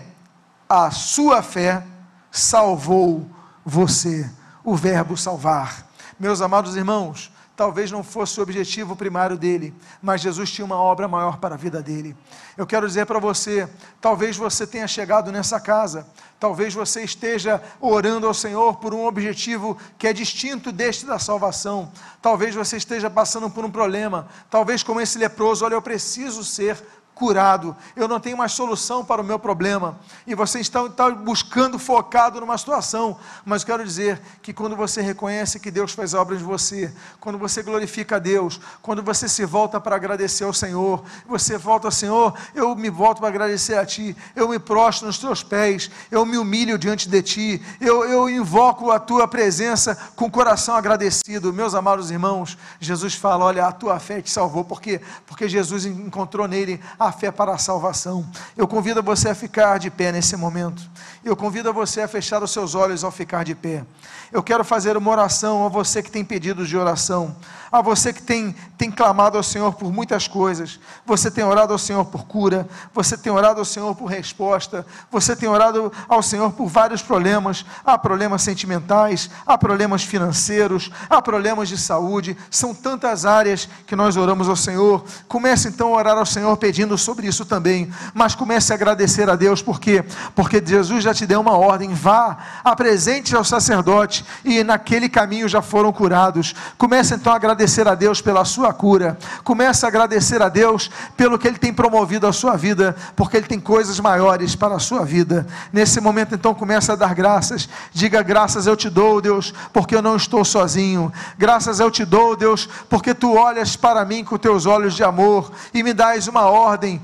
a 0.70 0.92
sua 0.92 1.42
fé 1.42 1.84
salvou 2.32 3.30
você. 3.66 4.30
O 4.64 4.76
verbo 4.76 5.16
salvar. 5.16 5.88
Meus 6.20 6.42
amados 6.42 6.76
irmãos, 6.76 7.32
talvez 7.58 7.92
não 7.92 8.04
fosse 8.04 8.40
o 8.40 8.44
objetivo 8.44 8.96
primário 8.96 9.36
dele, 9.36 9.74
mas 10.00 10.22
Jesus 10.22 10.52
tinha 10.52 10.64
uma 10.64 10.78
obra 10.78 11.08
maior 11.08 11.38
para 11.38 11.56
a 11.56 11.58
vida 11.58 11.82
dele. 11.82 12.16
Eu 12.56 12.68
quero 12.68 12.88
dizer 12.88 13.08
para 13.08 13.18
você, 13.18 13.68
talvez 14.00 14.38
você 14.38 14.68
tenha 14.68 14.88
chegado 14.88 15.32
nessa 15.32 15.60
casa, 15.60 16.08
talvez 16.40 16.76
você 16.76 17.02
esteja 17.04 17.60
orando 17.82 18.28
ao 18.28 18.34
Senhor 18.34 18.78
por 18.78 18.94
um 18.94 19.06
objetivo 19.06 19.76
que 19.98 20.08
é 20.08 20.14
distinto 20.14 20.72
deste 20.72 21.08
da 21.08 21.18
salvação, 21.18 21.92
talvez 22.22 22.54
você 22.54 22.78
esteja 22.78 23.10
passando 23.10 23.50
por 23.50 23.66
um 23.66 23.72
problema, 23.72 24.28
talvez 24.52 24.84
como 24.84 25.02
esse 25.02 25.18
leproso, 25.18 25.66
olha, 25.66 25.74
eu 25.74 25.82
preciso 25.82 26.44
ser 26.44 26.78
curado, 27.18 27.76
eu 27.96 28.08
não 28.08 28.20
tenho 28.20 28.38
mais 28.38 28.52
solução 28.52 29.04
para 29.04 29.22
o 29.22 29.26
meu 29.26 29.40
problema, 29.40 29.98
e 30.26 30.36
você 30.36 30.60
está, 30.60 30.86
está 30.86 31.10
buscando 31.10 31.80
focado 31.80 32.40
numa 32.40 32.58
situação, 32.58 33.18
mas 33.44 33.64
quero 33.64 33.84
dizer 33.84 34.22
que 34.42 34.54
quando 34.54 34.76
você 34.76 35.02
reconhece 35.02 35.60
que 35.60 35.72
Deus 35.72 35.94
faz 35.94 36.14
obras 36.14 36.38
de 36.40 36.46
você, 36.46 36.94
quando 37.20 37.38
você 37.38 37.64
glorifica 37.64 38.18
a 38.18 38.20
Deus, 38.20 38.62
quando 38.82 39.02
você 39.02 39.28
se 39.28 39.46
volta 39.46 39.82
para 39.82 39.96
agradecer 39.96 40.44
ao 40.44 40.54
Senhor, 40.54 41.04
você 41.28 41.58
volta, 41.58 41.90
Senhor, 41.90 42.34
eu 42.54 42.76
me 42.76 42.90
volto 42.90 43.20
para 43.20 43.30
agradecer 43.30 43.78
a 43.78 43.86
Ti, 43.86 44.16
eu 44.36 44.48
me 44.48 44.60
prostro 44.60 45.08
nos 45.08 45.18
Teus 45.18 45.42
pés, 45.42 45.90
eu 46.12 46.26
me 46.26 46.38
humilho 46.38 46.78
diante 46.78 47.10
de 47.10 47.22
Ti, 47.24 47.62
eu, 47.82 48.06
eu 48.06 48.30
invoco 48.30 48.92
a 48.92 49.00
Tua 49.00 49.28
presença 49.28 49.98
com 50.16 50.26
o 50.26 50.32
coração 50.32 50.76
agradecido, 50.76 51.52
meus 51.52 51.74
amados 51.74 52.12
irmãos, 52.12 52.58
Jesus 52.80 53.16
fala, 53.16 53.46
olha, 53.46 53.66
a 53.66 53.72
Tua 53.72 54.00
fé 54.00 54.22
te 54.22 54.30
salvou, 54.30 54.64
por 54.64 54.80
quê? 54.80 55.02
Porque 55.26 55.50
Jesus 55.50 55.86
encontrou 55.86 56.48
nele 56.48 56.80
a 57.00 57.07
a 57.08 57.12
fé 57.12 57.32
para 57.32 57.54
a 57.54 57.58
salvação. 57.58 58.26
Eu 58.56 58.68
convido 58.68 59.02
você 59.02 59.30
a 59.30 59.36
ficar 59.36 59.78
de 59.80 59.90
pé 59.90 60.12
nesse 60.12 60.36
momento. 60.36 60.82
Eu 61.24 61.36
convido 61.36 61.74
você 61.74 62.02
a 62.02 62.08
fechar 62.08 62.42
os 62.42 62.52
seus 62.52 62.76
olhos 62.76 63.04
ao 63.04 63.12
ficar 63.12 63.44
de 63.44 63.56
pé. 63.56 63.84
Eu 64.32 64.44
quero 64.44 64.64
fazer 64.64 64.98
uma 64.98 65.10
oração 65.10 65.66
a 65.66 65.70
você 65.70 66.04
que 66.04 66.12
tem 66.12 66.24
pedidos 66.24 66.68
de 66.68 66.78
oração, 66.78 67.36
a 67.72 67.82
você 67.82 68.12
que 68.12 68.22
tem, 68.22 68.54
tem 68.78 68.92
clamado 68.92 69.38
ao 69.38 69.44
Senhor 69.44 69.74
por 69.74 69.92
muitas 69.92 70.28
coisas. 70.28 70.80
Você 71.06 71.32
tem 71.32 71.44
orado 71.44 71.72
ao 71.72 71.80
Senhor 71.80 72.04
por 72.06 72.26
cura, 72.26 72.68
você 72.94 73.18
tem 73.18 73.32
orado 73.32 73.60
ao 73.60 73.66
Senhor 73.66 73.96
por 73.96 74.06
resposta, 74.06 74.86
você 75.10 75.36
tem 75.36 75.48
orado 75.48 75.92
ao 76.10 76.22
Senhor 76.22 76.52
por 76.52 76.68
vários 76.68 77.02
problemas. 77.02 77.66
Há 77.86 77.98
problemas 77.98 78.42
sentimentais, 78.42 79.30
há 79.46 79.58
problemas 79.58 80.04
financeiros, 80.04 80.92
há 81.10 81.22
problemas 81.22 81.70
de 81.70 81.78
saúde. 81.78 82.38
São 82.52 82.74
tantas 82.74 83.26
áreas 83.26 83.70
que 83.86 83.96
nós 83.96 84.18
oramos 84.18 84.50
ao 84.50 84.56
Senhor. 84.56 85.06
Comece 85.28 85.70
então 85.70 85.94
a 85.94 85.98
orar 85.98 86.18
ao 86.18 86.26
Senhor 86.26 86.56
pedindo 86.58 86.97
sobre 86.98 87.28
isso 87.28 87.46
também, 87.46 87.92
mas 88.14 88.36
comece 88.36 88.72
a 88.72 88.76
agradecer 88.76 89.30
a 89.30 89.36
Deus, 89.36 89.62
por 89.62 89.80
quê? 89.80 90.04
Porque 90.36 90.62
Jesus 90.66 91.04
já 91.04 91.14
te 91.14 91.26
deu 91.26 91.40
uma 91.40 91.58
ordem: 91.58 91.94
vá, 91.94 92.38
apresente 92.64 93.36
ao 93.36 93.44
sacerdote, 93.44 94.26
e 94.44 94.64
naquele 94.64 95.10
caminho 95.10 95.48
já 95.48 95.62
foram 95.62 95.92
curados. 95.92 96.56
Comece 96.78 97.16
então 97.16 97.34
a 97.34 97.36
agradecer 97.36 97.88
a 97.88 97.96
Deus 97.96 98.22
pela 98.22 98.46
sua 98.46 98.74
cura, 98.74 99.18
comece 99.44 99.86
a 99.86 99.90
agradecer 99.90 100.42
a 100.42 100.50
Deus 100.50 100.90
pelo 101.16 101.38
que 101.38 101.48
Ele 101.48 101.58
tem 101.58 101.74
promovido 101.74 102.28
a 102.28 102.34
sua 102.34 102.56
vida, 102.56 102.96
porque 103.16 103.38
Ele 103.38 103.48
tem 103.48 103.60
coisas 103.60 104.00
maiores 104.00 104.56
para 104.56 104.76
a 104.76 104.80
sua 104.80 105.06
vida. 105.06 105.46
Nesse 105.72 106.00
momento, 106.00 106.36
então, 106.36 106.54
comece 106.54 106.92
a 106.92 106.96
dar 106.96 107.14
graças, 107.14 107.68
diga 107.94 108.22
graças 108.22 108.68
eu 108.68 108.76
te 108.76 108.90
dou, 108.90 109.22
Deus, 109.22 109.54
porque 109.74 109.96
eu 109.96 110.02
não 110.02 110.16
estou 110.16 110.44
sozinho, 110.44 111.12
graças 111.38 111.80
eu 111.80 111.92
te 111.92 112.06
dou, 112.06 112.36
Deus, 112.36 112.68
porque 112.90 113.14
tu 113.14 113.34
olhas 113.36 113.76
para 113.76 114.06
mim 114.06 114.24
com 114.24 114.38
teus 114.38 114.66
olhos 114.66 114.96
de 114.96 115.04
amor 115.04 115.52
e 115.74 115.84
me 115.84 115.94
dás 115.94 116.28
uma 116.28 116.50
ordem, 116.88 117.02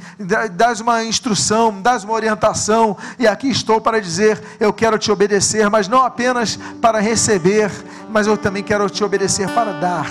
dás 0.51 0.79
uma 0.79 1.03
instrução, 1.03 1.81
dás 1.81 2.03
uma 2.03 2.13
orientação, 2.13 2.95
e 3.19 3.27
aqui 3.27 3.49
estou 3.49 3.81
para 3.81 3.99
dizer: 3.99 4.41
eu 4.59 4.71
quero 4.71 4.97
te 4.97 5.11
obedecer, 5.11 5.69
mas 5.69 5.87
não 5.87 6.03
apenas 6.03 6.57
para 6.81 6.99
receber, 6.99 7.69
mas 8.09 8.27
eu 8.27 8.37
também 8.37 8.63
quero 8.63 8.89
te 8.89 9.03
obedecer 9.03 9.49
para 9.49 9.73
dar. 9.73 10.07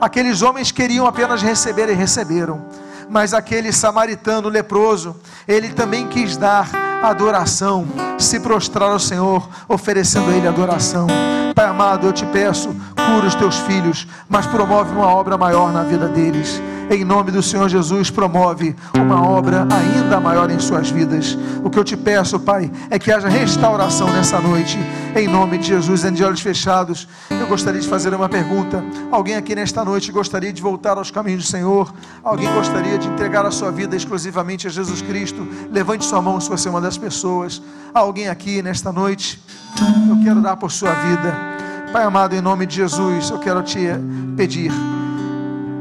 Aqueles 0.00 0.42
homens 0.42 0.72
queriam 0.72 1.06
apenas 1.06 1.40
receber 1.40 1.88
e 1.88 1.94
receberam, 1.94 2.66
mas 3.08 3.32
aquele 3.32 3.72
samaritano 3.72 4.48
leproso, 4.48 5.16
ele 5.46 5.68
também 5.68 6.08
quis 6.08 6.36
dar 6.36 6.68
adoração, 7.08 7.86
se 8.18 8.40
prostrar 8.40 8.90
ao 8.90 8.98
Senhor, 8.98 9.48
oferecendo 9.68 10.30
a 10.30 10.34
Ele 10.34 10.48
adoração. 10.48 11.06
Pai 11.54 11.66
amado, 11.66 12.06
eu 12.06 12.12
te 12.12 12.26
peço, 12.26 12.74
cura 12.96 13.26
os 13.26 13.34
teus 13.34 13.56
filhos, 13.58 14.06
mas 14.28 14.46
promove 14.46 14.92
uma 14.92 15.06
obra 15.06 15.38
maior 15.38 15.72
na 15.72 15.82
vida 15.84 16.08
deles. 16.08 16.60
Em 16.90 17.04
nome 17.04 17.30
do 17.30 17.42
Senhor 17.42 17.68
Jesus, 17.68 18.10
promove 18.10 18.76
uma 18.94 19.26
obra 19.26 19.66
ainda 19.70 20.20
maior 20.20 20.50
em 20.50 20.58
suas 20.58 20.90
vidas. 20.90 21.38
O 21.62 21.70
que 21.70 21.78
eu 21.78 21.84
te 21.84 21.96
peço, 21.96 22.38
Pai, 22.38 22.70
é 22.90 22.98
que 22.98 23.10
haja 23.10 23.28
restauração 23.28 24.10
nessa 24.10 24.38
noite. 24.40 24.78
Em 25.16 25.26
nome 25.26 25.58
de 25.58 25.68
Jesus, 25.68 26.02
de 26.02 26.24
olhos 26.24 26.40
fechados, 26.40 27.08
eu 27.44 27.48
gostaria 27.48 27.78
de 27.78 27.86
fazer 27.86 28.14
uma 28.14 28.28
pergunta. 28.28 28.82
Alguém 29.12 29.36
aqui 29.36 29.54
nesta 29.54 29.84
noite 29.84 30.10
gostaria 30.10 30.50
de 30.50 30.62
voltar 30.62 30.96
aos 30.96 31.10
caminhos 31.10 31.44
do 31.44 31.50
Senhor? 31.50 31.94
Alguém 32.22 32.50
gostaria 32.54 32.98
de 32.98 33.06
entregar 33.06 33.44
a 33.44 33.50
sua 33.50 33.70
vida 33.70 33.94
exclusivamente 33.94 34.66
a 34.66 34.70
Jesus 34.70 35.02
Cristo? 35.02 35.46
Levante 35.70 36.06
sua 36.06 36.22
mão 36.22 36.40
se 36.40 36.48
você 36.48 36.68
é 36.68 36.70
uma 36.70 36.80
das 36.80 36.96
pessoas. 36.96 37.60
Alguém 37.92 38.28
aqui 38.28 38.62
nesta 38.62 38.90
noite? 38.90 39.38
Eu 40.08 40.24
quero 40.24 40.40
dar 40.40 40.56
por 40.56 40.72
sua 40.72 40.94
vida. 40.94 41.36
Pai 41.92 42.04
amado, 42.04 42.34
em 42.34 42.40
nome 42.40 42.64
de 42.64 42.76
Jesus, 42.76 43.28
eu 43.28 43.38
quero 43.38 43.62
te 43.62 43.78
pedir 44.36 44.72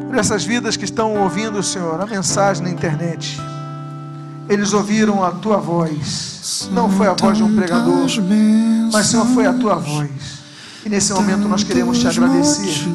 por 0.09 0.17
essas 0.17 0.43
vidas 0.43 0.75
que 0.75 0.83
estão 0.83 1.15
ouvindo, 1.15 1.63
Senhor, 1.63 1.99
a 1.99 2.05
mensagem 2.05 2.63
na 2.63 2.69
internet. 2.69 3.39
Eles 4.49 4.73
ouviram 4.73 5.23
a 5.23 5.31
tua 5.31 5.57
voz. 5.57 6.69
Não 6.73 6.89
foi 6.89 7.07
a 7.07 7.13
voz 7.13 7.37
de 7.37 7.43
um 7.43 7.55
pregador, 7.55 8.05
mas, 8.91 9.07
Senhor, 9.07 9.25
foi 9.27 9.45
a 9.45 9.53
tua 9.53 9.75
voz. 9.75 10.32
E 10.85 10.89
nesse 10.89 11.13
momento 11.13 11.47
nós 11.47 11.63
queremos 11.63 11.99
te 11.99 12.07
agradecer, 12.07 12.87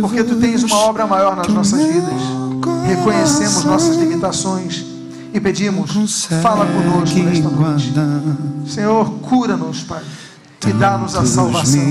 porque 0.00 0.24
tu 0.24 0.36
tens 0.36 0.62
uma 0.64 0.76
obra 0.76 1.06
maior 1.06 1.36
nas 1.36 1.48
nossas 1.48 1.80
vidas. 1.80 2.20
Reconhecemos 2.86 3.64
nossas 3.64 3.96
limitações 3.96 4.84
e 5.32 5.40
pedimos, 5.40 6.26
fala 6.42 6.66
conosco 6.66 7.18
nesta 7.18 7.48
noite. 7.48 7.92
Senhor, 8.66 9.10
cura-nos, 9.20 9.82
Pai, 9.82 10.02
e 10.66 10.72
dá-nos 10.72 11.14
a 11.14 11.24
salvação. 11.24 11.82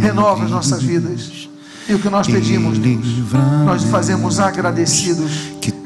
Renova 0.00 0.44
as 0.44 0.50
nossas 0.50 0.82
vidas. 0.82 1.48
E 1.88 1.94
o 1.94 1.98
que 1.98 2.08
nós 2.08 2.26
pedimos, 2.26 2.78
Deus, 2.78 3.04
nós 3.64 3.84
fazemos 3.84 4.40
agradecidos 4.40 5.30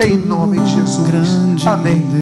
em 0.00 0.16
nome 0.16 0.60
de 0.60 0.74
Jesus. 0.76 1.66
Amém. 1.66 2.20